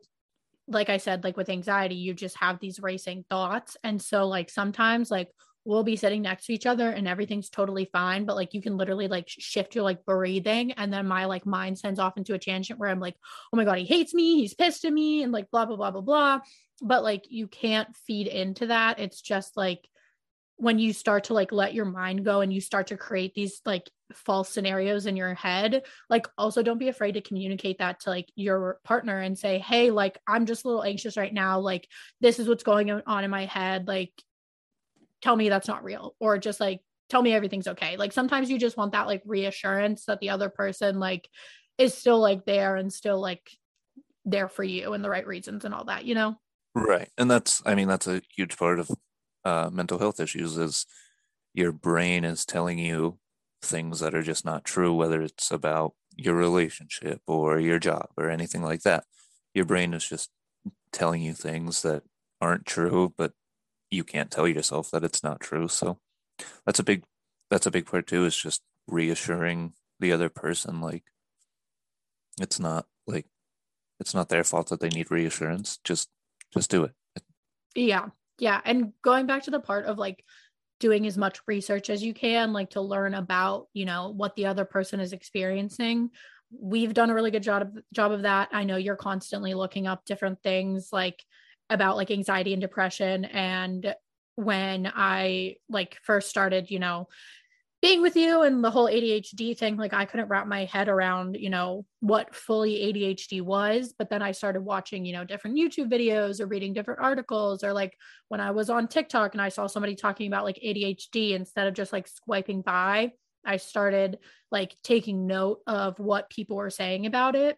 like 0.67 0.89
I 0.89 0.97
said, 0.97 1.23
like 1.23 1.37
with 1.37 1.49
anxiety, 1.49 1.95
you 1.95 2.13
just 2.13 2.37
have 2.37 2.59
these 2.59 2.79
racing 2.79 3.25
thoughts. 3.29 3.77
And 3.83 4.01
so, 4.01 4.27
like, 4.27 4.49
sometimes, 4.49 5.09
like, 5.09 5.29
we'll 5.65 5.83
be 5.83 5.95
sitting 5.95 6.21
next 6.21 6.45
to 6.45 6.53
each 6.53 6.65
other 6.65 6.89
and 6.89 7.07
everything's 7.07 7.49
totally 7.49 7.89
fine. 7.91 8.25
But 8.25 8.35
like 8.35 8.53
you 8.53 8.61
can 8.61 8.77
literally 8.77 9.07
like 9.07 9.27
shift 9.27 9.75
your 9.75 9.83
like 9.83 10.05
breathing. 10.05 10.71
And 10.73 10.91
then 10.91 11.07
my 11.07 11.25
like 11.25 11.45
mind 11.45 11.77
sends 11.77 11.99
off 11.99 12.17
into 12.17 12.33
a 12.33 12.39
tangent 12.39 12.79
where 12.79 12.89
i'm 12.89 12.99
like 12.99 13.15
oh 13.53 13.57
my 13.57 13.65
god 13.65 13.77
he 13.77 13.85
hates 13.85 14.13
me. 14.13 14.39
He's 14.39 14.53
pissed 14.53 14.85
at 14.85 14.93
me. 14.93 15.23
And 15.23 15.31
like 15.31 15.51
blah 15.51 15.65
blah 15.65 15.75
blah 15.75 15.91
blah 15.91 16.01
blah. 16.01 16.39
But 16.81 17.03
like 17.03 17.25
you 17.29 17.47
can't 17.47 17.95
feed 18.07 18.27
into 18.27 18.67
that. 18.67 18.99
It's 18.99 19.21
just 19.21 19.57
like 19.57 19.87
when 20.55 20.79
you 20.79 20.91
start 20.91 21.25
to 21.25 21.33
like 21.33 21.51
let 21.51 21.73
your 21.73 21.85
mind 21.85 22.25
go 22.25 22.41
and 22.41 22.51
you 22.51 22.59
start 22.59 22.87
to 22.87 22.97
create 22.97 23.33
these 23.33 23.61
like 23.65 23.89
false 24.13 24.49
scenarios 24.49 25.05
in 25.05 25.15
your 25.15 25.35
head 25.35 25.83
like 26.09 26.27
also 26.35 26.63
don't 26.63 26.79
be 26.79 26.89
afraid 26.89 27.13
to 27.13 27.21
communicate 27.21 27.77
that 27.77 27.99
to 27.99 28.09
like 28.09 28.27
your 28.35 28.79
partner 28.83 29.19
and 29.19 29.37
say 29.37 29.59
hey 29.59 29.91
like 29.91 30.17
i'm 30.27 30.47
just 30.47 30.65
a 30.65 30.67
little 30.67 30.83
anxious 30.83 31.15
right 31.15 31.33
now. 31.33 31.59
Like 31.59 31.87
this 32.19 32.39
is 32.39 32.47
what's 32.47 32.63
going 32.63 32.89
on 32.89 33.23
in 33.23 33.29
my 33.29 33.45
head. 33.45 33.87
Like 33.87 34.11
tell 35.21 35.36
me 35.36 35.49
that's 35.49 35.67
not 35.67 35.84
real 35.84 36.15
or 36.19 36.38
just 36.38 36.60
like 36.60 36.82
tell 37.10 37.21
me 37.21 37.34
everything's 37.34 37.67
okay. 37.67 37.97
Like 37.97 38.13
sometimes 38.13 38.49
you 38.49 38.58
just 38.58 38.77
want 38.77 38.91
that 38.93 39.08
like 39.08 39.23
reassurance 39.25 40.05
that 40.05 40.19
the 40.19 40.29
other 40.29 40.49
person 40.49 40.99
like 40.99 41.27
is 41.77 41.93
still 41.93 42.19
like 42.19 42.45
there 42.45 42.75
and 42.75 42.91
still 42.93 43.19
like 43.19 43.49
there 44.25 44.47
for 44.47 44.63
you 44.63 44.93
and 44.93 45.03
the 45.03 45.10
right 45.10 45.25
reasons 45.25 45.65
and 45.65 45.73
all 45.73 45.86
that 45.86 46.05
you 46.05 46.15
know? 46.15 46.36
Right. 46.75 47.10
And 47.17 47.29
that's 47.29 47.62
i 47.65 47.75
mean 47.75 47.88
that's 47.88 48.08
a 48.08 48.21
huge 48.36 48.58
part 48.58 48.79
of 48.79 48.89
uh, 49.45 49.69
mental 49.71 49.97
health 49.97 50.19
issues 50.19 50.58
is 50.58 50.86
your 51.53 51.71
brain 51.71 52.23
is 52.25 52.45
telling 52.45 52.77
you 52.77 53.17
things 53.62 54.01
that 54.01 54.13
are 54.13 54.21
just 54.21 54.45
not 54.45 54.65
true 54.65 54.93
whether 54.93 55.21
it's 55.21 55.49
about 55.49 55.93
your 56.15 56.36
relationship 56.36 57.21
or 57.27 57.60
your 57.60 57.79
job 57.79 58.08
or 58.17 58.29
anything 58.29 58.62
like 58.62 58.82
that. 58.82 59.05
Your 59.53 59.65
brain 59.65 59.93
is 59.93 60.08
just 60.08 60.29
telling 60.91 61.21
you 61.21 61.34
things 61.34 61.82
that 61.82 62.03
aren't 62.41 62.65
true 62.65 63.13
but 63.17 63.32
you 63.91 64.04
can't 64.04 64.32
tell 64.32 64.47
yourself 64.47 64.91
that 64.91 65.04
it's 65.04 65.23
not 65.23 65.39
true. 65.39 65.67
So 65.67 65.99
that's 66.65 66.80
a 66.80 66.84
big 66.84 67.04
that's 67.49 67.65
a 67.65 67.71
big 67.71 67.86
part 67.86 68.08
too 68.08 68.25
is 68.25 68.38
just 68.38 68.62
reassuring 68.88 69.73
the 69.99 70.12
other 70.12 70.30
person 70.30 70.82
like 70.82 71.04
it's 72.39 72.60
not 72.60 72.86
like 73.08 73.25
it's 73.99 74.13
not 74.13 74.30
their 74.30 74.43
fault 74.43 74.69
that 74.69 74.80
they 74.80 74.89
need 74.89 75.12
reassurance. 75.12 75.80
Just 75.84 76.10
just 76.54 76.69
do 76.69 76.84
it. 76.84 76.91
Yeah. 77.75 78.08
Yeah. 78.39 78.62
And 78.63 78.93
going 79.04 79.25
back 79.28 79.43
to 79.43 79.52
the 79.52 79.60
part 79.60 79.86
of 79.86 79.97
like 79.97 80.23
doing 80.80 81.06
as 81.06 81.17
much 81.17 81.41
research 81.45 81.89
as 81.89 82.02
you 82.02 82.13
can, 82.13 82.54
like 82.54 82.71
to 82.71 82.82
learn 82.82 83.13
about, 83.13 83.67
you 83.73 83.86
know, 83.86 84.10
what 84.10 84.36
the 84.36 84.45
other 84.45 84.65
person 84.65 84.99
is 84.99 85.13
experiencing. 85.13 86.10
We've 86.58 86.93
done 86.93 87.10
a 87.10 87.13
really 87.13 87.32
good 87.32 87.43
job 87.43 87.62
of, 87.63 87.84
job 87.93 88.12
of 88.12 88.21
that. 88.23 88.49
I 88.54 88.63
know 88.63 88.78
you're 88.78 88.95
constantly 88.95 89.54
looking 89.54 89.88
up 89.88 90.06
different 90.06 90.41
things 90.41 90.89
like 90.91 91.23
about 91.69 91.97
like 91.97 92.12
anxiety 92.12 92.53
and 92.53 92.62
depression 92.62 93.25
and 93.25 93.93
when 94.36 94.91
i 94.95 95.55
like 95.69 95.97
first 96.03 96.29
started 96.29 96.69
you 96.69 96.79
know 96.79 97.08
being 97.82 98.01
with 98.01 98.17
you 98.17 98.41
and 98.41 98.62
the 98.62 98.71
whole 98.71 98.88
ADHD 98.88 99.58
thing, 99.58 99.77
like 99.77 99.93
I 99.93 100.03
couldn't 100.03 100.27
wrap 100.27 100.47
my 100.47 100.65
head 100.65 100.89
around, 100.89 101.38
you 101.39 101.49
know, 101.49 101.86
what 102.01 102.36
fully 102.36 102.75
ADHD 102.75 103.41
was. 103.41 103.93
But 103.97 104.10
then 104.10 104.21
I 104.21 104.34
started 104.34 104.62
watching, 104.62 105.05
you 105.05 105.13
know, 105.13 105.23
different 105.23 105.58
YouTube 105.58 105.89
videos 105.89 106.41
or 106.41 106.47
reading 106.47 106.73
different 106.73 106.99
articles, 106.99 107.63
or 107.63 107.71
like 107.71 107.95
when 108.27 108.41
I 108.41 108.51
was 108.51 108.69
on 108.69 108.89
TikTok 108.89 109.34
and 109.34 109.41
I 109.41 109.49
saw 109.49 109.67
somebody 109.67 109.95
talking 109.95 110.27
about 110.27 110.43
like 110.43 110.60
ADHD 110.63 111.32
instead 111.32 111.67
of 111.67 111.73
just 111.73 111.93
like 111.93 112.08
swiping 112.08 112.62
by, 112.62 113.13
I 113.45 113.58
started 113.58 114.19
like 114.51 114.75
taking 114.84 115.25
note 115.25 115.60
of 115.65 115.99
what 115.99 116.29
people 116.29 116.58
were 116.58 116.69
saying 116.69 117.05
about 117.05 117.36
it 117.36 117.58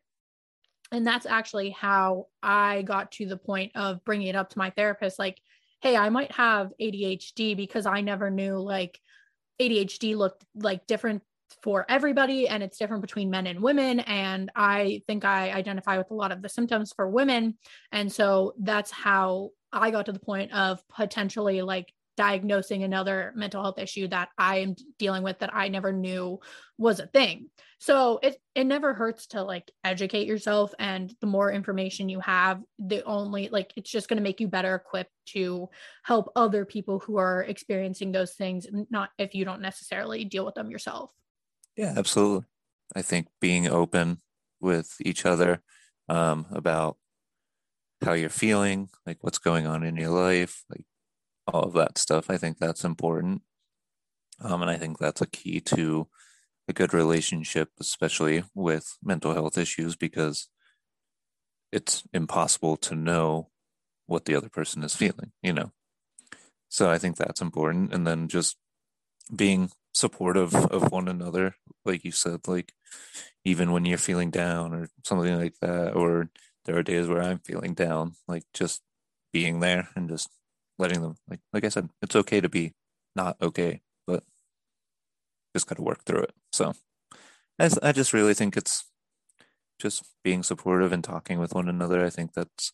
and 0.92 1.08
that's 1.08 1.26
actually 1.26 1.70
how 1.70 2.28
I 2.44 2.82
got 2.82 3.12
to 3.14 3.26
the 3.26 3.38
point 3.38 3.72
of 3.76 4.04
bringing 4.04 4.28
it 4.28 4.36
up 4.36 4.50
to 4.50 4.58
my 4.58 4.72
therapist 4.72 5.18
like, 5.18 5.40
hey, 5.82 5.96
I 5.96 6.10
might 6.10 6.32
have 6.34 6.74
ADHD 6.80 7.56
because 7.56 7.86
I 7.86 8.02
never 8.02 8.30
knew 8.30 8.58
like 8.58 9.00
ADHD 9.62 10.16
looked 10.16 10.44
like 10.56 10.86
different 10.88 11.24
for 11.64 11.86
everybody 11.90 12.48
and 12.48 12.64
it's 12.64 12.78
different 12.78 13.02
between 13.02 13.30
men 13.30 13.48
and 13.48 13.62
women. 13.62 14.00
And 14.02 14.52
i 14.56 15.02
think 15.06 15.26
i 15.26 15.52
identify 15.52 15.98
with 15.98 16.10
a 16.12 16.16
lot 16.16 16.32
of 16.32 16.42
the 16.42 16.50
symptoms 16.50 16.94
for 16.96 17.10
women. 17.10 17.58
And 17.92 18.12
so 18.12 18.54
that's 18.60 18.92
how 18.92 19.50
i 19.74 19.92
got 19.92 20.06
to 20.06 20.14
the 20.14 20.20
point 20.20 20.52
of 20.54 20.82
potentially 20.88 21.62
like 21.62 21.94
diagnosing 22.22 22.84
another 22.84 23.34
mental 23.36 23.64
health 23.64 23.80
issue 23.80 24.08
that 24.08 24.30
I 24.38 24.58
am 24.60 24.76
dealing 25.00 25.24
with 25.24 25.40
that 25.40 25.56
I 25.56 25.70
never 25.70 25.92
knew 25.92 26.40
was 26.78 27.00
a 27.00 27.08
thing. 27.08 27.50
So 27.80 28.20
it 28.22 28.40
it 28.54 28.66
never 28.66 28.94
hurts 28.94 29.26
to 29.28 29.42
like 29.42 29.72
educate 29.84 30.28
yourself 30.28 30.72
and 30.78 31.12
the 31.20 31.26
more 31.26 31.52
information 31.52 32.10
you 32.10 32.20
have, 32.20 32.62
the 32.78 33.04
only 33.06 33.50
like 33.50 33.74
it's 33.76 33.90
just 33.90 34.08
going 34.08 34.18
to 34.18 34.24
make 34.24 34.40
you 34.40 34.48
better 34.48 34.76
equipped 34.76 35.10
to 35.30 35.68
help 36.04 36.32
other 36.36 36.64
people 36.64 37.00
who 37.00 37.18
are 37.18 37.42
experiencing 37.42 38.12
those 38.12 38.34
things 38.34 38.68
not 38.92 39.10
if 39.18 39.34
you 39.34 39.44
don't 39.44 39.64
necessarily 39.64 40.24
deal 40.24 40.46
with 40.46 40.54
them 40.54 40.70
yourself. 40.70 41.10
Yeah, 41.76 41.96
absolutely. 41.98 42.46
I 42.96 43.02
think 43.02 43.30
being 43.40 43.68
open 43.68 44.22
with 44.60 44.96
each 45.02 45.26
other 45.26 45.64
um, 46.08 46.46
about 46.52 46.98
how 48.04 48.14
you're 48.14 48.30
feeling, 48.30 48.90
like 49.08 49.18
what's 49.22 49.40
going 49.40 49.66
on 49.66 49.84
in 49.84 49.96
your 49.96 50.12
life, 50.12 50.64
like 50.70 50.86
all 51.48 51.64
of 51.64 51.74
that 51.74 51.98
stuff. 51.98 52.30
I 52.30 52.38
think 52.38 52.58
that's 52.58 52.84
important. 52.84 53.42
Um, 54.40 54.62
and 54.62 54.72
I 54.72 54.78
think 54.78 54.98
that's 54.98 55.22
a 55.22 55.28
key 55.28 55.60
to 55.62 56.08
a 56.68 56.74
good 56.74 56.94
relationship, 56.94 57.70
especially 57.80 58.44
with 58.56 58.98
mental 59.04 59.34
health 59.34 59.58
issues, 59.58 59.96
because 59.96 60.50
it's 61.72 62.04
impossible 62.14 62.78
to 62.78 62.96
know 62.96 63.50
what 64.08 64.26
the 64.26 64.36
other 64.36 64.50
person 64.50 64.84
is 64.84 64.96
feeling, 64.96 65.32
you 65.42 65.54
know? 65.54 65.72
So 66.70 66.90
I 66.90 66.98
think 66.98 67.18
that's 67.18 67.42
important. 67.42 67.94
And 67.94 68.06
then 68.06 68.28
just 68.28 68.58
being 69.34 69.72
supportive 69.94 70.56
of 70.56 70.92
one 70.92 71.08
another, 71.08 71.56
like 71.86 72.04
you 72.04 72.12
said, 72.12 72.48
like 72.48 72.74
even 73.44 73.72
when 73.72 73.86
you're 73.86 73.98
feeling 73.98 74.32
down 74.32 74.74
or 74.74 74.90
something 75.04 75.38
like 75.38 75.56
that, 75.62 75.94
or 75.94 76.30
there 76.66 76.78
are 76.78 76.84
days 76.84 77.08
where 77.08 77.22
I'm 77.22 77.40
feeling 77.40 77.74
down, 77.74 78.14
like 78.28 78.44
just 78.54 78.82
being 79.34 79.60
there 79.60 79.90
and 79.96 80.10
just 80.10 80.30
letting 80.78 81.02
them 81.02 81.16
like 81.30 81.40
like 81.54 81.64
I 81.64 81.70
said, 81.70 81.90
it's 82.02 82.16
okay 82.16 82.42
to 82.42 82.50
be 82.50 82.74
not 83.16 83.38
okay, 83.42 83.82
but 84.08 84.24
just 85.56 85.68
got 85.68 85.76
to 85.76 85.82
work 85.84 86.04
through 86.04 86.24
it. 86.24 86.34
So 86.52 86.74
I, 87.60 87.70
I 87.82 87.92
just 87.92 88.14
really 88.14 88.34
think 88.34 88.58
it's 88.58 88.86
just 89.80 90.04
being 90.24 90.44
supportive 90.44 90.92
and 90.92 91.04
talking 91.04 91.40
with 91.40 91.54
one 91.54 91.68
another. 91.68 92.06
I 92.06 92.10
think 92.10 92.34
that's 92.34 92.72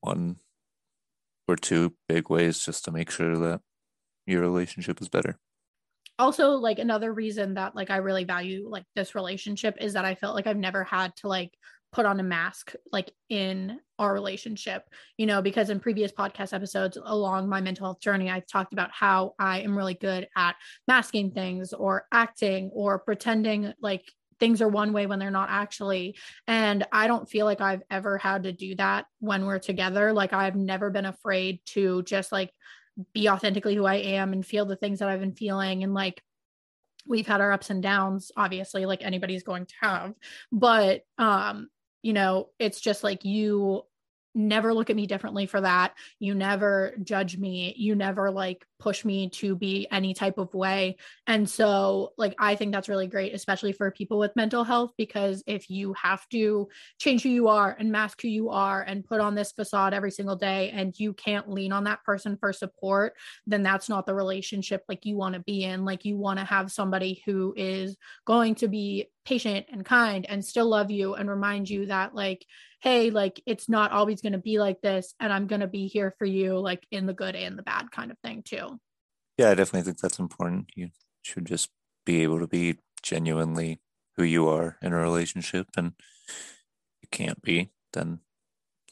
one 0.00 0.36
or 1.46 1.56
two 1.56 1.94
big 2.08 2.30
ways 2.30 2.64
just 2.64 2.84
to 2.84 2.90
make 2.90 3.10
sure 3.10 3.36
that 3.36 3.60
your 4.26 4.40
relationship 4.42 5.00
is 5.00 5.08
better 5.08 5.38
also 6.18 6.50
like 6.50 6.78
another 6.78 7.12
reason 7.12 7.54
that 7.54 7.74
like 7.74 7.90
i 7.90 7.96
really 7.96 8.24
value 8.24 8.68
like 8.68 8.84
this 8.94 9.14
relationship 9.14 9.76
is 9.80 9.92
that 9.92 10.04
i 10.04 10.14
felt 10.14 10.34
like 10.34 10.46
i've 10.46 10.56
never 10.56 10.84
had 10.84 11.14
to 11.16 11.28
like 11.28 11.52
put 11.92 12.06
on 12.06 12.20
a 12.20 12.22
mask 12.22 12.74
like 12.92 13.10
in 13.30 13.78
our 13.98 14.12
relationship 14.12 14.82
you 15.16 15.26
know 15.26 15.40
because 15.40 15.70
in 15.70 15.80
previous 15.80 16.12
podcast 16.12 16.52
episodes 16.52 16.98
along 17.02 17.48
my 17.48 17.60
mental 17.60 17.86
health 17.86 18.00
journey 18.00 18.30
i've 18.30 18.46
talked 18.46 18.72
about 18.72 18.90
how 18.92 19.34
i 19.38 19.60
am 19.60 19.76
really 19.76 19.94
good 19.94 20.28
at 20.36 20.54
masking 20.86 21.30
things 21.30 21.72
or 21.72 22.04
acting 22.12 22.70
or 22.74 22.98
pretending 22.98 23.72
like 23.80 24.04
things 24.38 24.62
are 24.62 24.68
one 24.68 24.92
way 24.92 25.06
when 25.06 25.18
they're 25.18 25.30
not 25.30 25.50
actually. 25.50 26.16
And 26.46 26.86
i 26.92 27.06
don't 27.06 27.28
feel 27.28 27.46
like 27.46 27.60
i've 27.60 27.82
ever 27.90 28.18
had 28.18 28.44
to 28.44 28.52
do 28.52 28.74
that 28.76 29.06
when 29.20 29.46
we're 29.46 29.58
together. 29.58 30.12
Like 30.12 30.32
i've 30.32 30.56
never 30.56 30.90
been 30.90 31.06
afraid 31.06 31.60
to 31.66 32.02
just 32.02 32.32
like 32.32 32.52
be 33.12 33.28
authentically 33.28 33.76
who 33.76 33.84
i 33.84 33.94
am 33.94 34.32
and 34.32 34.44
feel 34.44 34.66
the 34.66 34.74
things 34.74 34.98
that 34.98 35.08
i've 35.08 35.20
been 35.20 35.34
feeling. 35.34 35.82
And 35.82 35.94
like 35.94 36.22
we've 37.06 37.26
had 37.26 37.40
our 37.40 37.52
ups 37.52 37.70
and 37.70 37.82
downs 37.82 38.30
obviously 38.36 38.84
like 38.86 39.02
anybody's 39.02 39.42
going 39.42 39.66
to 39.66 39.74
have. 39.80 40.14
But 40.52 41.02
um 41.16 41.68
you 42.02 42.12
know, 42.12 42.48
it's 42.58 42.80
just 42.80 43.02
like 43.04 43.24
you 43.24 43.82
never 44.38 44.72
look 44.72 44.88
at 44.88 44.96
me 44.96 45.06
differently 45.06 45.46
for 45.46 45.60
that. 45.60 45.94
You 46.18 46.34
never 46.34 46.94
judge 47.02 47.36
me. 47.36 47.74
You 47.76 47.94
never 47.94 48.30
like 48.30 48.64
push 48.78 49.04
me 49.04 49.28
to 49.28 49.56
be 49.56 49.88
any 49.90 50.14
type 50.14 50.38
of 50.38 50.54
way. 50.54 50.96
And 51.26 51.50
so, 51.50 52.12
like, 52.16 52.36
I 52.38 52.54
think 52.54 52.72
that's 52.72 52.88
really 52.88 53.08
great, 53.08 53.34
especially 53.34 53.72
for 53.72 53.90
people 53.90 54.20
with 54.20 54.36
mental 54.36 54.62
health, 54.62 54.92
because 54.96 55.42
if 55.46 55.68
you 55.68 55.94
have 55.94 56.28
to 56.28 56.68
change 57.00 57.24
who 57.24 57.28
you 57.28 57.48
are 57.48 57.74
and 57.76 57.90
mask 57.90 58.22
who 58.22 58.28
you 58.28 58.50
are 58.50 58.80
and 58.80 59.04
put 59.04 59.20
on 59.20 59.34
this 59.34 59.50
facade 59.50 59.92
every 59.92 60.12
single 60.12 60.36
day 60.36 60.70
and 60.70 60.98
you 60.98 61.12
can't 61.12 61.50
lean 61.50 61.72
on 61.72 61.84
that 61.84 62.04
person 62.04 62.36
for 62.38 62.52
support, 62.52 63.14
then 63.46 63.64
that's 63.64 63.88
not 63.88 64.06
the 64.06 64.14
relationship 64.14 64.84
like 64.88 65.04
you 65.04 65.16
want 65.16 65.34
to 65.34 65.40
be 65.40 65.64
in. 65.64 65.84
Like, 65.84 66.04
you 66.04 66.16
want 66.16 66.38
to 66.38 66.44
have 66.44 66.70
somebody 66.70 67.22
who 67.26 67.54
is 67.56 67.96
going 68.26 68.54
to 68.56 68.68
be 68.68 69.10
patient 69.24 69.66
and 69.72 69.84
kind 69.84 70.24
and 70.26 70.44
still 70.44 70.68
love 70.68 70.90
you 70.90 71.14
and 71.14 71.28
remind 71.28 71.68
you 71.68 71.86
that, 71.86 72.14
like, 72.14 72.46
hey, 72.80 73.10
like 73.10 73.42
it's 73.46 73.68
not 73.68 73.92
always 73.92 74.22
going 74.22 74.32
to 74.32 74.38
be 74.38 74.58
like 74.58 74.80
this. 74.80 75.14
And 75.20 75.32
I'm 75.32 75.46
going 75.46 75.60
to 75.60 75.66
be 75.66 75.86
here 75.86 76.14
for 76.18 76.24
you, 76.24 76.58
like 76.58 76.86
in 76.90 77.06
the 77.06 77.14
good 77.14 77.34
and 77.34 77.58
the 77.58 77.62
bad 77.62 77.90
kind 77.90 78.10
of 78.10 78.18
thing, 78.20 78.42
too. 78.42 78.78
Yeah, 79.36 79.50
I 79.50 79.54
definitely 79.54 79.82
think 79.82 79.98
that's 79.98 80.18
important. 80.18 80.70
You 80.74 80.90
should 81.22 81.46
just 81.46 81.70
be 82.04 82.22
able 82.22 82.40
to 82.40 82.46
be 82.46 82.78
genuinely 83.02 83.80
who 84.16 84.24
you 84.24 84.48
are 84.48 84.76
in 84.82 84.92
a 84.92 84.98
relationship 84.98 85.68
and 85.76 85.92
you 87.02 87.08
can't 87.10 87.40
be, 87.42 87.70
then 87.92 88.20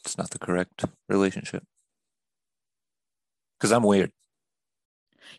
it's 0.04 0.16
not 0.16 0.30
the 0.30 0.38
correct 0.38 0.84
relationship. 1.08 1.64
Because 3.58 3.72
I'm 3.72 3.82
weird. 3.82 4.12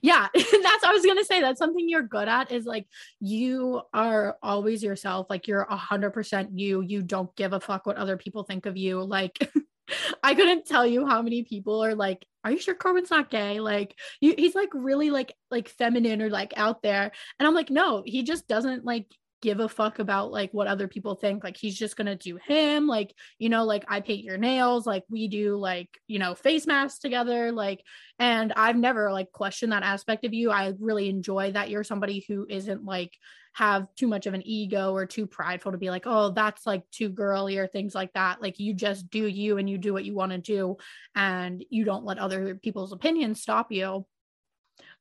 Yeah, 0.01 0.27
that's 0.33 0.83
I 0.83 0.91
was 0.93 1.05
gonna 1.05 1.23
say. 1.23 1.41
That's 1.41 1.59
something 1.59 1.87
you're 1.89 2.03
good 2.03 2.27
at 2.27 2.51
is 2.51 2.65
like 2.65 2.87
you 3.19 3.81
are 3.93 4.37
always 4.41 4.83
yourself. 4.83 5.27
Like 5.29 5.47
you're 5.47 5.61
a 5.69 5.75
hundred 5.75 6.11
percent 6.11 6.57
you. 6.57 6.81
You 6.81 7.01
don't 7.01 7.35
give 7.35 7.53
a 7.53 7.59
fuck 7.59 7.85
what 7.85 7.97
other 7.97 8.17
people 8.17 8.43
think 8.43 8.65
of 8.65 8.77
you. 8.77 9.03
Like 9.03 9.51
I 10.23 10.35
couldn't 10.35 10.65
tell 10.65 10.85
you 10.85 11.07
how 11.07 11.21
many 11.21 11.43
people 11.43 11.83
are 11.83 11.95
like, 11.95 12.25
"Are 12.43 12.51
you 12.51 12.59
sure 12.59 12.75
Corbin's 12.75 13.11
not 13.11 13.29
gay?" 13.29 13.59
Like, 13.59 13.95
you, 14.19 14.35
he's 14.37 14.55
like 14.55 14.69
really 14.73 15.09
like 15.11 15.33
like 15.49 15.69
feminine 15.69 16.21
or 16.21 16.29
like 16.29 16.53
out 16.57 16.81
there, 16.81 17.11
and 17.39 17.47
I'm 17.47 17.55
like, 17.55 17.69
no, 17.69 18.03
he 18.05 18.23
just 18.23 18.47
doesn't 18.47 18.85
like 18.85 19.07
give 19.41 19.59
a 19.59 19.69
fuck 19.69 19.99
about 19.99 20.31
like 20.31 20.51
what 20.51 20.67
other 20.67 20.87
people 20.87 21.15
think. 21.15 21.43
Like, 21.43 21.57
he's 21.57 21.77
just 21.77 21.95
gonna 21.95 22.15
do 22.15 22.37
him. 22.37 22.87
Like, 22.87 23.13
you 23.39 23.49
know, 23.49 23.65
like 23.65 23.85
I 23.87 24.01
paint 24.01 24.23
your 24.23 24.37
nails. 24.37 24.85
Like, 24.85 25.03
we 25.09 25.27
do 25.27 25.57
like 25.57 25.89
you 26.07 26.19
know 26.19 26.35
face 26.35 26.67
masks 26.67 26.99
together. 26.99 27.51
Like, 27.51 27.81
and 28.19 28.53
I've 28.55 28.77
never 28.77 29.11
like 29.11 29.31
questioned 29.31 29.71
that 29.71 29.83
aspect 29.83 30.25
of 30.25 30.33
you. 30.33 30.51
I 30.51 30.73
really 30.79 31.09
enjoy 31.09 31.51
that 31.51 31.69
you're 31.69 31.83
somebody 31.83 32.25
who 32.27 32.45
isn't 32.49 32.83
like 32.85 33.13
have 33.57 33.87
too 33.95 34.07
much 34.07 34.27
of 34.27 34.35
an 34.35 34.43
ego 34.45 34.93
or 34.93 35.07
too 35.07 35.25
prideful 35.25 35.71
to 35.71 35.79
be 35.79 35.89
like, 35.89 36.03
oh, 36.05 36.29
that's 36.29 36.67
like 36.67 36.83
too 36.91 37.09
girly 37.09 37.57
or 37.57 37.65
things 37.65 37.95
like 37.95 38.13
that. 38.13 38.39
Like 38.39 38.59
you 38.59 38.71
just 38.75 39.09
do 39.09 39.25
you 39.25 39.57
and 39.57 39.67
you 39.67 39.79
do 39.79 39.93
what 39.93 40.05
you 40.05 40.13
want 40.13 40.31
to 40.31 40.37
do 40.37 40.77
and 41.15 41.65
you 41.71 41.83
don't 41.83 42.05
let 42.05 42.19
other 42.19 42.53
people's 42.53 42.93
opinions 42.93 43.41
stop 43.41 43.71
you. 43.71 44.05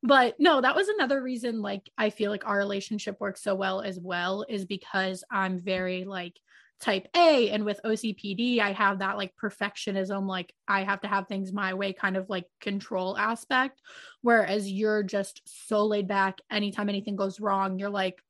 But 0.03 0.37
no, 0.39 0.61
that 0.61 0.77
was 0.77 0.89
another 0.89 1.23
reason 1.23 1.63
like 1.63 1.91
I 1.97 2.11
feel 2.11 2.31
like 2.31 2.47
our 2.47 2.59
relationship 2.59 3.17
works 3.21 3.43
so 3.43 3.55
well 3.55 3.81
as 3.81 3.99
well 3.99 4.45
is 4.49 4.65
because 4.65 5.25
I'm 5.31 5.61
very 5.61 6.05
like 6.05 6.39
type 6.79 7.09
A 7.17 7.51
and 7.51 7.65
with 7.65 7.81
OCPD 7.85 8.61
I 8.61 8.73
have 8.73 8.99
that 8.99 9.17
like 9.17 9.33
perfectionism 9.43 10.29
like 10.29 10.53
I 10.69 10.85
have 10.85 11.01
to 11.01 11.09
have 11.09 11.27
things 11.27 11.51
my 11.51 11.73
way 11.73 11.95
kind 11.95 12.19
of 12.19 12.29
like 12.29 12.45
control 12.61 13.17
aspect 13.17 13.81
whereas 14.21 14.71
you're 14.71 15.03
just 15.03 15.41
so 15.67 15.87
laid 15.87 16.07
back 16.07 16.39
anytime 16.51 16.91
anything 16.91 17.17
goes 17.17 17.41
wrong 17.41 17.79
you're 17.79 17.89
like 17.89 18.23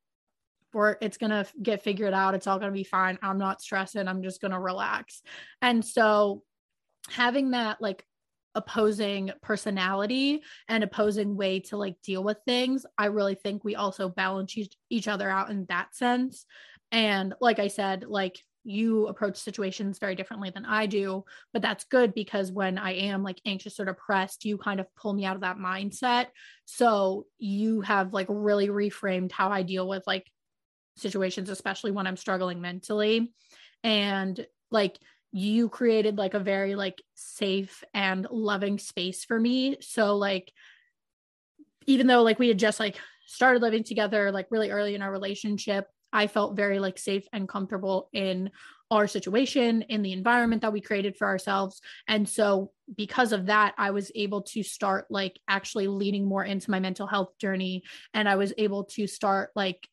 or 0.77 0.99
it's 1.01 1.17
going 1.17 1.31
to 1.31 1.47
get 1.63 1.83
figured 1.83 2.13
out. 2.13 2.35
It's 2.35 2.47
all 2.47 2.59
going 2.59 2.71
to 2.71 2.77
be 2.77 2.85
fine. 2.85 3.19
I'm 3.23 3.39
not 3.39 3.63
stressing. 3.63 4.07
I'm 4.07 4.23
just 4.23 4.43
going 4.43 4.53
to 4.53 4.61
relax. 4.61 5.23
And 5.63 5.83
so 5.83 6.43
having 7.09 7.53
that 7.53 7.81
like 7.81 8.05
opposing 8.57 9.31
personality 9.43 10.43
and 10.69 10.83
opposing 10.83 11.37
way 11.37 11.61
to 11.61 11.77
like 11.77 11.95
deal 12.03 12.25
with 12.25 12.39
things, 12.47 12.85
I 12.99 13.07
really 13.07 13.37
think 13.37 13.63
we 13.63 13.77
also 13.77 14.09
balance 14.09 14.57
each, 14.57 14.75
each 14.91 15.07
other 15.07 15.31
out 15.31 15.51
in 15.51 15.67
that 15.69 15.95
sense. 15.95 16.47
And 16.91 17.35
like 17.41 17.59
I 17.59 17.69
said, 17.69 18.05
like 18.09 18.41
you 18.65 19.07
approach 19.07 19.37
situations 19.37 19.99
very 20.01 20.17
differently 20.17 20.51
than 20.51 20.65
I 20.65 20.87
do, 20.87 21.25
but 21.53 21.63
that's 21.63 21.85
good 21.85 22.15
because 22.15 22.51
when 22.51 22.79
I 22.79 22.95
am 22.95 23.23
like 23.23 23.41
anxious 23.47 23.79
or 23.79 23.85
depressed, 23.85 24.45
you 24.45 24.59
kind 24.59 24.81
of 24.81 24.93
pull 24.97 25.13
me 25.13 25.25
out 25.25 25.37
of 25.37 25.43
that 25.43 25.59
mindset. 25.59 26.27
So 26.65 27.27
you 27.39 27.83
have 27.83 28.13
like 28.13 28.27
really 28.29 28.69
reframed 28.69 29.31
how 29.31 29.51
I 29.51 29.63
deal 29.63 29.87
with 29.87 30.03
like 30.07 30.27
situations, 30.97 31.49
especially 31.49 31.93
when 31.93 32.07
I'm 32.07 32.17
struggling 32.17 32.61
mentally. 32.61 33.33
And 33.85 34.45
like 34.71 34.99
you 35.37 35.69
created 35.69 36.17
like 36.17 36.33
a 36.33 36.41
very 36.41 36.75
like 36.75 37.03
safe 37.15 37.85
and 37.93 38.27
loving 38.31 38.79
space 38.79 39.23
for 39.23 39.39
me. 39.39 39.77
So 39.83 40.17
like 40.17 40.51
even 41.87 42.07
though 42.07 42.23
like 42.23 42.39
we 42.39 42.49
had 42.49 42.59
just 42.59 42.81
like 42.81 42.97
started 43.27 43.61
living 43.61 43.85
together 43.85 44.33
like 44.33 44.47
really 44.51 44.71
early 44.71 44.95
in 44.95 45.03
our 45.03 45.13
relationship, 45.13 45.89
I 46.11 46.27
felt 46.27 46.57
very 46.57 46.79
like 46.79 46.97
safe 46.97 47.27
and 47.35 47.47
comfortable 47.47 48.09
in 48.15 48.51
our 48.91 49.07
situation, 49.07 49.83
in 49.83 50.01
the 50.01 50.15
environment 50.15 50.63
that 50.63 50.73
we 50.73 50.81
created 50.81 51.19
for 51.19 51.27
ourselves. 51.27 51.83
And 52.09 52.27
so, 52.27 52.71
because 52.97 53.33
of 53.33 53.47
that, 53.47 53.75
I 53.77 53.91
was 53.91 54.11
able 54.15 54.41
to 54.43 54.63
start 54.63 55.07
like 55.11 55.39
actually 55.49 55.89
leading 55.89 56.25
more 56.25 56.45
into 56.45 56.71
my 56.71 56.81
mental 56.81 57.07
health 57.07 57.37
journey. 57.39 57.83
And 58.15 58.27
I 58.27 58.37
was 58.37 58.55
able 58.57 58.85
to 58.85 59.07
start 59.07 59.51
like 59.55 59.87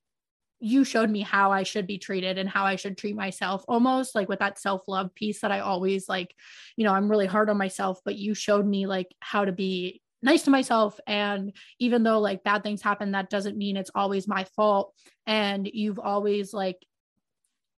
you 0.64 0.84
showed 0.84 1.10
me 1.10 1.22
how 1.22 1.52
I 1.52 1.64
should 1.64 1.86
be 1.86 1.98
treated 1.98 2.38
and 2.38 2.48
how 2.48 2.66
I 2.66 2.78
should 2.78 2.98
treat 2.98 3.16
myself 3.16 3.66
almost 3.68 4.16
like 4.16 4.30
with 4.30 4.40
that 4.40 4.60
self-love 4.60 5.14
piece 5.14 5.42
that 5.42 5.52
I 5.52 5.60
always 5.60 6.08
like 6.08 6.34
you 6.78 6.86
know 6.86 6.94
I'm 6.94 7.10
really 7.10 7.26
hard 7.26 7.50
on 7.50 7.58
myself 7.58 8.00
but 8.06 8.16
you 8.16 8.34
showed 8.34 8.66
me 8.66 8.88
like 8.88 9.14
how 9.20 9.46
to 9.46 9.52
be 9.52 10.02
nice 10.24 10.44
to 10.44 10.52
myself. 10.52 11.00
And 11.06 11.52
even 11.80 12.02
though 12.02 12.20
like 12.20 12.44
bad 12.44 12.64
things 12.64 12.82
happen 12.82 13.12
that 13.12 13.30
doesn't 13.30 13.58
mean 13.58 13.78
it's 13.78 13.92
always 13.94 14.28
my 14.28 14.46
fault. 14.56 14.94
And 15.28 15.70
you've 15.72 16.00
always 16.00 16.54
like 16.54 16.78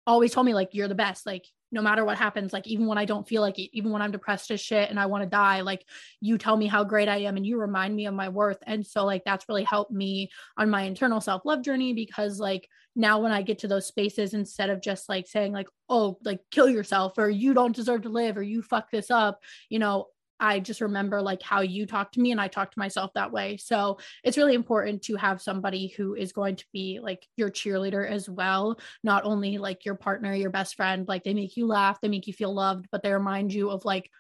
always 0.06 0.34
told 0.34 0.46
me 0.46 0.54
like 0.54 0.70
you're 0.74 0.90
the 0.90 0.96
best. 0.96 1.26
Like 1.26 1.46
no 1.74 1.82
matter 1.82 2.06
what 2.06 2.18
happens 2.18 2.54
like 2.54 2.68
even 2.68 2.86
when 2.86 2.98
i 2.98 3.06
don't 3.06 3.28
feel 3.28 3.42
like 3.42 3.58
it 3.58 3.70
even 3.76 3.92
when 3.92 4.02
i'm 4.02 4.12
depressed 4.12 4.52
as 4.52 4.62
shit 4.62 4.90
and 4.90 5.00
i 5.00 5.06
want 5.06 5.24
to 5.24 5.30
die 5.30 5.62
like 5.62 5.86
you 6.22 6.38
tell 6.38 6.56
me 6.56 6.68
how 6.68 6.84
great 6.84 7.10
i 7.10 7.18
am 7.18 7.36
and 7.36 7.46
you 7.46 7.60
remind 7.60 7.96
me 7.96 8.06
of 8.06 8.14
my 8.14 8.30
worth. 8.30 8.58
And 8.66 8.86
so 8.86 9.06
like 9.06 9.24
that's 9.26 9.50
really 9.50 9.64
helped 9.64 9.92
me 9.92 10.30
on 10.58 10.70
my 10.70 10.84
internal 10.84 11.20
self-love 11.20 11.64
journey 11.64 11.94
because 11.94 12.40
like 12.40 12.68
now 12.96 13.20
when 13.20 13.32
i 13.32 13.42
get 13.42 13.60
to 13.60 13.68
those 13.68 13.88
spaces 13.88 14.34
instead 14.34 14.70
of 14.70 14.82
just 14.82 15.10
like 15.10 15.28
saying 15.28 15.52
like 15.52 15.68
oh 15.90 16.18
like 16.24 16.40
kill 16.52 16.70
yourself 16.70 17.18
or 17.18 17.30
you 17.30 17.54
don't 17.54 17.76
deserve 17.76 18.04
to 18.04 18.10
live 18.10 18.38
or 18.38 18.44
you 18.44 18.62
fuck 18.62 18.92
this 18.92 19.10
up 19.10 19.40
you 19.70 19.80
know 19.80 20.06
I 20.44 20.60
just 20.60 20.82
remember 20.82 21.22
like 21.22 21.42
how 21.42 21.62
you 21.62 21.86
talk 21.86 22.12
to 22.12 22.20
me 22.20 22.34
and 22.34 22.42
I 22.42 22.50
talk 22.50 22.70
to 22.72 22.80
myself 22.80 23.12
that 23.16 23.32
way. 23.32 23.56
So 23.56 24.00
it's 24.26 24.38
really 24.38 24.56
important 24.56 25.02
to 25.04 25.16
have 25.16 25.42
somebody 25.42 25.88
who 25.88 26.16
is 26.16 26.34
going 26.34 26.58
to 26.58 26.66
be 26.74 27.00
like 27.02 27.26
your 27.38 27.50
cheerleader 27.50 28.06
as 28.06 28.30
well, 28.30 28.78
not 29.06 29.24
only 29.24 29.58
like 29.58 29.86
your 29.86 29.96
partner, 29.96 30.34
your 30.34 30.50
best 30.50 30.76
friend, 30.76 31.08
like 31.08 31.24
they 31.24 31.34
make 31.34 31.56
you 31.56 31.66
laugh, 31.66 32.02
they 32.02 32.10
make 32.10 32.28
you 32.28 32.34
feel 32.34 32.54
loved, 32.54 32.88
but 32.92 33.02
they 33.02 33.14
remind 33.14 33.54
you 33.54 33.70
of 33.70 33.86
like 33.86 34.12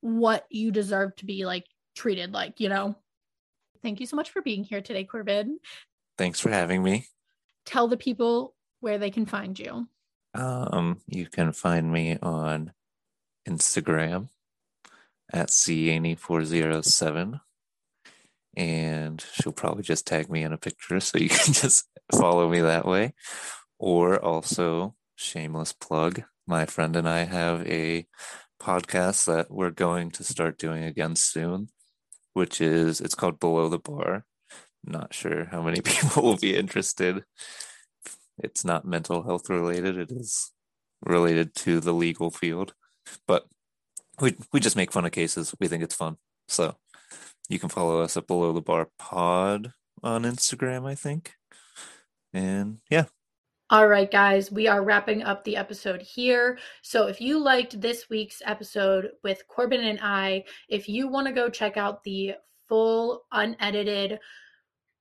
what 0.00 0.44
you 0.50 0.72
deserve 0.72 1.14
to 1.16 1.26
be 1.26 1.46
like 1.46 1.66
treated 1.94 2.32
like, 2.32 2.58
you 2.58 2.68
know. 2.68 2.96
Thank 3.84 4.00
you 4.00 4.06
so 4.06 4.16
much 4.16 4.30
for 4.30 4.42
being 4.42 4.64
here 4.64 4.80
today, 4.80 5.04
Corbin. 5.04 5.60
Thanks 6.18 6.40
for 6.40 6.50
having 6.50 6.82
me. 6.82 7.06
Tell 7.66 7.86
the 7.86 7.96
people 7.96 8.56
where 8.80 8.98
they 8.98 9.10
can 9.10 9.26
find 9.26 9.56
you. 9.56 9.86
Um, 10.34 11.02
you 11.06 11.26
can 11.26 11.52
find 11.52 11.92
me 11.92 12.18
on 12.20 12.72
Instagram 13.48 14.28
at 15.32 15.48
Ciani407. 15.48 17.40
And 18.56 19.24
she'll 19.34 19.52
probably 19.52 19.82
just 19.82 20.06
tag 20.06 20.30
me 20.30 20.42
in 20.42 20.52
a 20.52 20.58
picture 20.58 20.98
so 21.00 21.18
you 21.18 21.28
can 21.30 21.52
just 21.52 21.88
follow 22.12 22.48
me 22.48 22.60
that 22.60 22.86
way. 22.86 23.14
Or 23.78 24.18
also, 24.18 24.94
shameless 25.16 25.72
plug, 25.72 26.22
my 26.46 26.64
friend 26.64 26.96
and 26.96 27.08
I 27.08 27.24
have 27.24 27.66
a 27.66 28.06
podcast 28.60 29.26
that 29.26 29.50
we're 29.50 29.70
going 29.70 30.10
to 30.12 30.24
start 30.24 30.58
doing 30.58 30.84
again 30.84 31.16
soon, 31.16 31.68
which 32.32 32.60
is 32.60 33.00
it's 33.00 33.14
called 33.14 33.40
Below 33.40 33.68
the 33.68 33.78
Bar. 33.78 34.24
Not 34.84 35.12
sure 35.12 35.46
how 35.46 35.62
many 35.62 35.80
people 35.84 36.22
will 36.22 36.36
be 36.36 36.56
interested. 36.56 37.24
It's 38.38 38.64
not 38.64 38.86
mental 38.86 39.22
health 39.22 39.50
related, 39.50 39.98
it 39.98 40.10
is 40.10 40.52
related 41.04 41.54
to 41.56 41.80
the 41.80 41.92
legal 41.92 42.30
field. 42.30 42.74
But 43.26 43.46
we 44.20 44.36
we 44.52 44.60
just 44.60 44.76
make 44.76 44.92
fun 44.92 45.04
of 45.04 45.12
cases. 45.12 45.54
We 45.60 45.68
think 45.68 45.82
it's 45.82 45.94
fun. 45.94 46.16
So 46.48 46.76
you 47.48 47.58
can 47.58 47.68
follow 47.68 48.00
us 48.00 48.16
at 48.16 48.26
Below 48.26 48.52
the 48.52 48.60
Bar 48.60 48.88
Pod 48.98 49.72
on 50.02 50.24
Instagram, 50.24 50.86
I 50.86 50.94
think. 50.94 51.34
And 52.32 52.78
yeah. 52.90 53.06
All 53.68 53.88
right, 53.88 54.08
guys, 54.08 54.52
we 54.52 54.68
are 54.68 54.84
wrapping 54.84 55.24
up 55.24 55.42
the 55.42 55.56
episode 55.56 56.00
here. 56.00 56.56
So 56.82 57.08
if 57.08 57.20
you 57.20 57.40
liked 57.40 57.80
this 57.80 58.08
week's 58.08 58.40
episode 58.44 59.10
with 59.24 59.42
Corbin 59.48 59.80
and 59.80 59.98
I, 60.00 60.44
if 60.68 60.88
you 60.88 61.08
want 61.08 61.26
to 61.26 61.32
go 61.32 61.50
check 61.50 61.76
out 61.76 62.04
the 62.04 62.34
full 62.68 63.24
unedited 63.32 64.20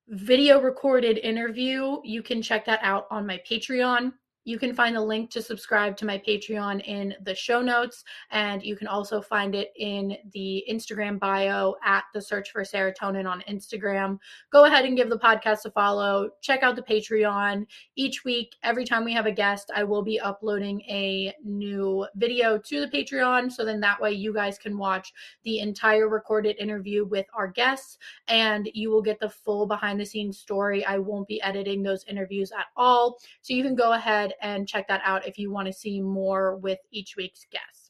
video 0.08 0.60
recorded 0.60 1.20
interview, 1.20 1.98
you 2.04 2.24
can 2.24 2.42
check 2.42 2.66
that 2.66 2.80
out 2.82 3.06
on 3.12 3.28
my 3.28 3.40
Patreon. 3.48 4.14
You 4.46 4.60
can 4.60 4.76
find 4.76 4.96
the 4.96 5.02
link 5.02 5.32
to 5.32 5.42
subscribe 5.42 5.98
to 5.98 6.06
my 6.06 6.20
Patreon 6.20 6.86
in 6.86 7.16
the 7.24 7.34
show 7.34 7.62
notes, 7.62 8.04
and 8.30 8.62
you 8.62 8.76
can 8.76 8.88
also 8.88 9.20
find 9.20 9.56
it 9.56 9.74
in 9.76 10.16
the 10.34 10.64
Instagram 10.70 11.20
bio 11.20 11.76
at 11.84 12.04
the 12.14 12.22
search 12.22 12.52
for 12.52 12.62
serotonin 12.62 13.28
on 13.28 13.44
Instagram. 13.50 14.20
Go 14.52 14.66
ahead 14.66 14.86
and 14.86 14.96
give 14.96 15.10
the 15.10 15.18
podcast 15.18 15.66
a 15.66 15.72
follow. 15.72 16.30
Check 16.42 16.62
out 16.62 16.76
the 16.76 16.84
Patreon. 16.84 17.66
Each 17.96 18.24
week, 18.24 18.56
every 18.62 18.86
time 18.86 19.04
we 19.04 19.14
have 19.14 19.26
a 19.26 19.32
guest, 19.32 19.72
I 19.76 19.84
will 19.84 20.04
be 20.04 20.20
uploading 20.20 20.82
a 20.82 21.34
new 21.44 22.06
video 22.16 22.60
to 22.60 22.80
the 22.82 22.88
Patreon. 22.88 23.52
So 23.52 23.66
then 23.66 23.80
that 23.80 24.00
way 24.00 24.12
you 24.12 24.32
guys 24.32 24.60
can 24.60 24.78
watch 24.78 25.12
the 25.44 25.60
entire 25.60 26.08
recorded 26.08 26.56
interview 26.60 27.06
with 27.06 27.26
our 27.34 27.48
guests 27.48 27.98
and 28.28 28.70
you 28.74 28.92
will 28.92 29.02
get 29.02 29.20
the 29.20 29.30
full 29.30 29.66
behind 29.66 30.00
the 30.00 30.06
scenes 30.06 30.38
story. 30.38 30.86
I 30.86 31.00
won't 31.00 31.28
be 31.28 31.42
editing 31.42 31.82
those 31.82 32.06
interviews 32.08 32.52
at 32.52 32.68
all. 32.78 33.18
So 33.42 33.54
you 33.54 33.64
can 33.64 33.76
go 33.76 33.94
ahead 33.94 34.34
and 34.42 34.68
check 34.68 34.88
that 34.88 35.02
out 35.04 35.28
if 35.28 35.38
you 35.38 35.52
want 35.52 35.68
to 35.68 35.74
see 35.74 36.02
more 36.02 36.58
with 36.58 36.80
each 36.92 37.16
week's 37.18 37.46
guest. 37.52 37.86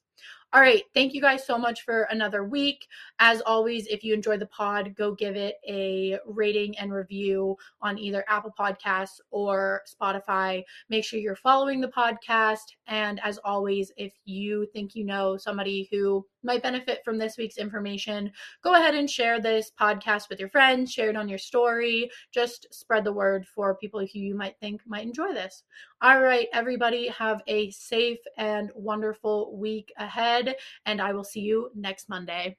All 0.55 0.61
right. 0.61 0.83
Thank 0.93 1.13
you 1.13 1.19
guys 1.19 1.45
so 1.45 1.57
much 1.57 1.81
for 1.81 2.03
another 2.03 2.45
week. 2.45 2.87
As 3.19 3.41
always, 3.41 3.87
if 3.87 4.05
you 4.05 4.13
enjoy 4.13 4.37
the 4.37 4.45
pod, 4.45 4.95
go 4.95 5.13
give 5.13 5.35
it 5.35 5.55
a 5.67 6.17
rating 6.25 6.77
and 6.77 6.93
review 6.93 7.57
on 7.81 7.99
either 7.99 8.23
Apple 8.29 8.53
Podcasts 8.57 9.19
or 9.31 9.81
Spotify. 9.85 10.63
Make 10.87 11.03
sure 11.03 11.19
you're 11.19 11.35
following 11.35 11.81
the 11.81 11.89
podcast. 11.89 12.71
And 12.87 13.19
as 13.21 13.37
always, 13.43 13.91
if 13.97 14.13
you 14.23 14.65
think 14.71 14.95
you 14.95 15.03
know 15.03 15.35
somebody 15.35 15.89
who 15.91 16.25
might 16.45 16.63
benefit 16.63 17.03
from 17.03 17.17
this 17.17 17.37
week's 17.37 17.57
information, 17.57 18.31
go 18.63 18.75
ahead 18.75 18.95
and 18.95 19.09
share 19.09 19.41
this 19.41 19.71
podcast 19.79 20.29
with 20.29 20.39
your 20.39 20.49
friends, 20.49 20.91
share 20.91 21.09
it 21.09 21.15
on 21.15 21.27
your 21.27 21.37
story. 21.39 22.09
Just 22.31 22.67
spread 22.71 23.03
the 23.03 23.11
word 23.11 23.45
for 23.47 23.75
people 23.75 23.99
who 23.99 24.19
you 24.19 24.35
might 24.35 24.57
think 24.59 24.81
might 24.85 25.05
enjoy 25.05 25.33
this. 25.33 25.63
All 26.01 26.21
right, 26.21 26.47
everybody, 26.53 27.07
have 27.09 27.41
a 27.47 27.71
safe 27.71 28.19
and 28.37 28.71
wonderful 28.75 29.57
week 29.57 29.91
ahead, 29.97 30.55
and 30.85 31.01
I 31.01 31.13
will 31.13 31.23
see 31.23 31.41
you 31.41 31.69
next 31.75 32.07
Monday. 32.07 32.57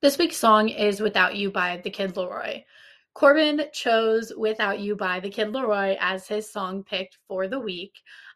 This 0.00 0.18
week's 0.18 0.36
song 0.36 0.68
is 0.68 1.00
Without 1.00 1.34
You 1.34 1.50
by 1.50 1.80
The 1.82 1.88
Kid 1.88 2.14
LAROI. 2.14 2.64
Corbin 3.14 3.62
chose 3.72 4.32
Without 4.36 4.80
You 4.80 4.96
by 4.96 5.20
The 5.20 5.30
Kid 5.30 5.48
LAROI 5.52 5.96
as 6.00 6.26
his 6.26 6.50
song 6.50 6.82
picked 6.82 7.18
for 7.28 7.46
the 7.46 7.60
week. 7.60 7.92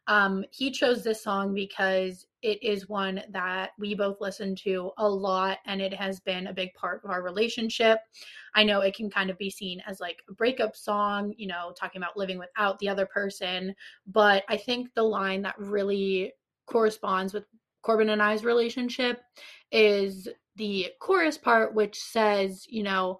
Um, 0.06 0.44
he 0.52 0.70
chose 0.70 1.02
this 1.02 1.22
song 1.22 1.52
because 1.52 2.26
it 2.42 2.62
is 2.62 2.88
one 2.88 3.20
that 3.30 3.70
we 3.76 3.96
both 3.96 4.20
listen 4.20 4.54
to 4.54 4.92
a 4.98 5.08
lot 5.08 5.58
and 5.66 5.82
it 5.82 5.92
has 5.92 6.20
been 6.20 6.46
a 6.46 6.52
big 6.52 6.72
part 6.74 7.02
of 7.04 7.10
our 7.10 7.22
relationship. 7.22 7.98
I 8.54 8.62
know 8.62 8.80
it 8.80 8.94
can 8.94 9.10
kind 9.10 9.30
of 9.30 9.36
be 9.36 9.50
seen 9.50 9.82
as 9.84 9.98
like 9.98 10.22
a 10.28 10.32
breakup 10.32 10.76
song, 10.76 11.34
you 11.36 11.48
know, 11.48 11.72
talking 11.78 12.00
about 12.00 12.16
living 12.16 12.38
without 12.38 12.78
the 12.78 12.88
other 12.88 13.06
person. 13.06 13.74
But 14.06 14.44
I 14.48 14.56
think 14.56 14.94
the 14.94 15.02
line 15.02 15.42
that 15.42 15.58
really 15.58 16.32
corresponds 16.66 17.34
with 17.34 17.44
Corbin 17.82 18.10
and 18.10 18.22
I's 18.22 18.44
relationship 18.44 19.22
is 19.72 20.28
the 20.54 20.88
chorus 21.00 21.36
part, 21.36 21.74
which 21.74 21.98
says, 21.98 22.64
you 22.68 22.84
know, 22.84 23.18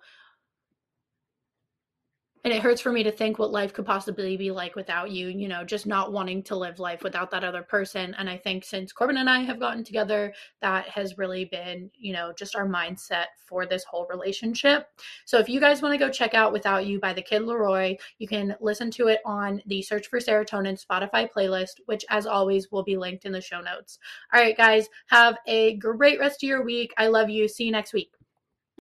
and 2.44 2.52
it 2.52 2.62
hurts 2.62 2.80
for 2.80 2.92
me 2.92 3.02
to 3.02 3.10
think 3.10 3.38
what 3.38 3.50
life 3.50 3.72
could 3.72 3.86
possibly 3.86 4.36
be 4.36 4.50
like 4.50 4.74
without 4.76 5.10
you 5.10 5.28
you 5.28 5.48
know 5.48 5.64
just 5.64 5.86
not 5.86 6.12
wanting 6.12 6.42
to 6.42 6.56
live 6.56 6.78
life 6.78 7.02
without 7.02 7.30
that 7.30 7.44
other 7.44 7.62
person. 7.62 8.14
And 8.18 8.28
i 8.28 8.36
think 8.36 8.64
since 8.64 8.92
corbin 8.92 9.18
and 9.18 9.28
i 9.28 9.40
have 9.40 9.60
gotten 9.60 9.84
together 9.84 10.32
that 10.60 10.88
has 10.88 11.18
really 11.18 11.44
been 11.46 11.90
you 11.98 12.12
know 12.12 12.32
just 12.36 12.56
our 12.56 12.66
mindset 12.66 13.26
for 13.46 13.64
this 13.64 13.84
whole 13.84 14.06
relationship. 14.10 14.88
So 15.24 15.38
if 15.38 15.48
you 15.48 15.58
guys 15.58 15.80
want 15.80 15.94
to 15.94 15.98
go 15.98 16.10
check 16.10 16.34
out 16.34 16.52
without 16.52 16.86
you 16.86 17.00
by 17.00 17.12
the 17.12 17.22
kid 17.22 17.42
laroi 17.42 17.98
you 18.18 18.28
can 18.28 18.56
listen 18.60 18.90
to 18.92 19.08
it 19.08 19.20
on 19.24 19.62
the 19.66 19.82
search 19.82 20.08
for 20.08 20.18
serotonin 20.18 20.82
spotify 20.82 21.28
playlist 21.30 21.80
which 21.86 22.04
as 22.10 22.26
always 22.26 22.70
will 22.70 22.82
be 22.82 22.96
linked 22.96 23.24
in 23.24 23.32
the 23.32 23.40
show 23.40 23.60
notes. 23.60 23.98
All 24.32 24.40
right 24.40 24.56
guys 24.56 24.88
have 25.06 25.38
a 25.46 25.76
great 25.76 26.18
rest 26.18 26.42
of 26.42 26.48
your 26.48 26.62
week. 26.62 26.92
I 26.98 27.08
love 27.08 27.30
you. 27.30 27.48
See 27.48 27.64
you 27.64 27.72
next 27.72 27.92
week 27.92 28.17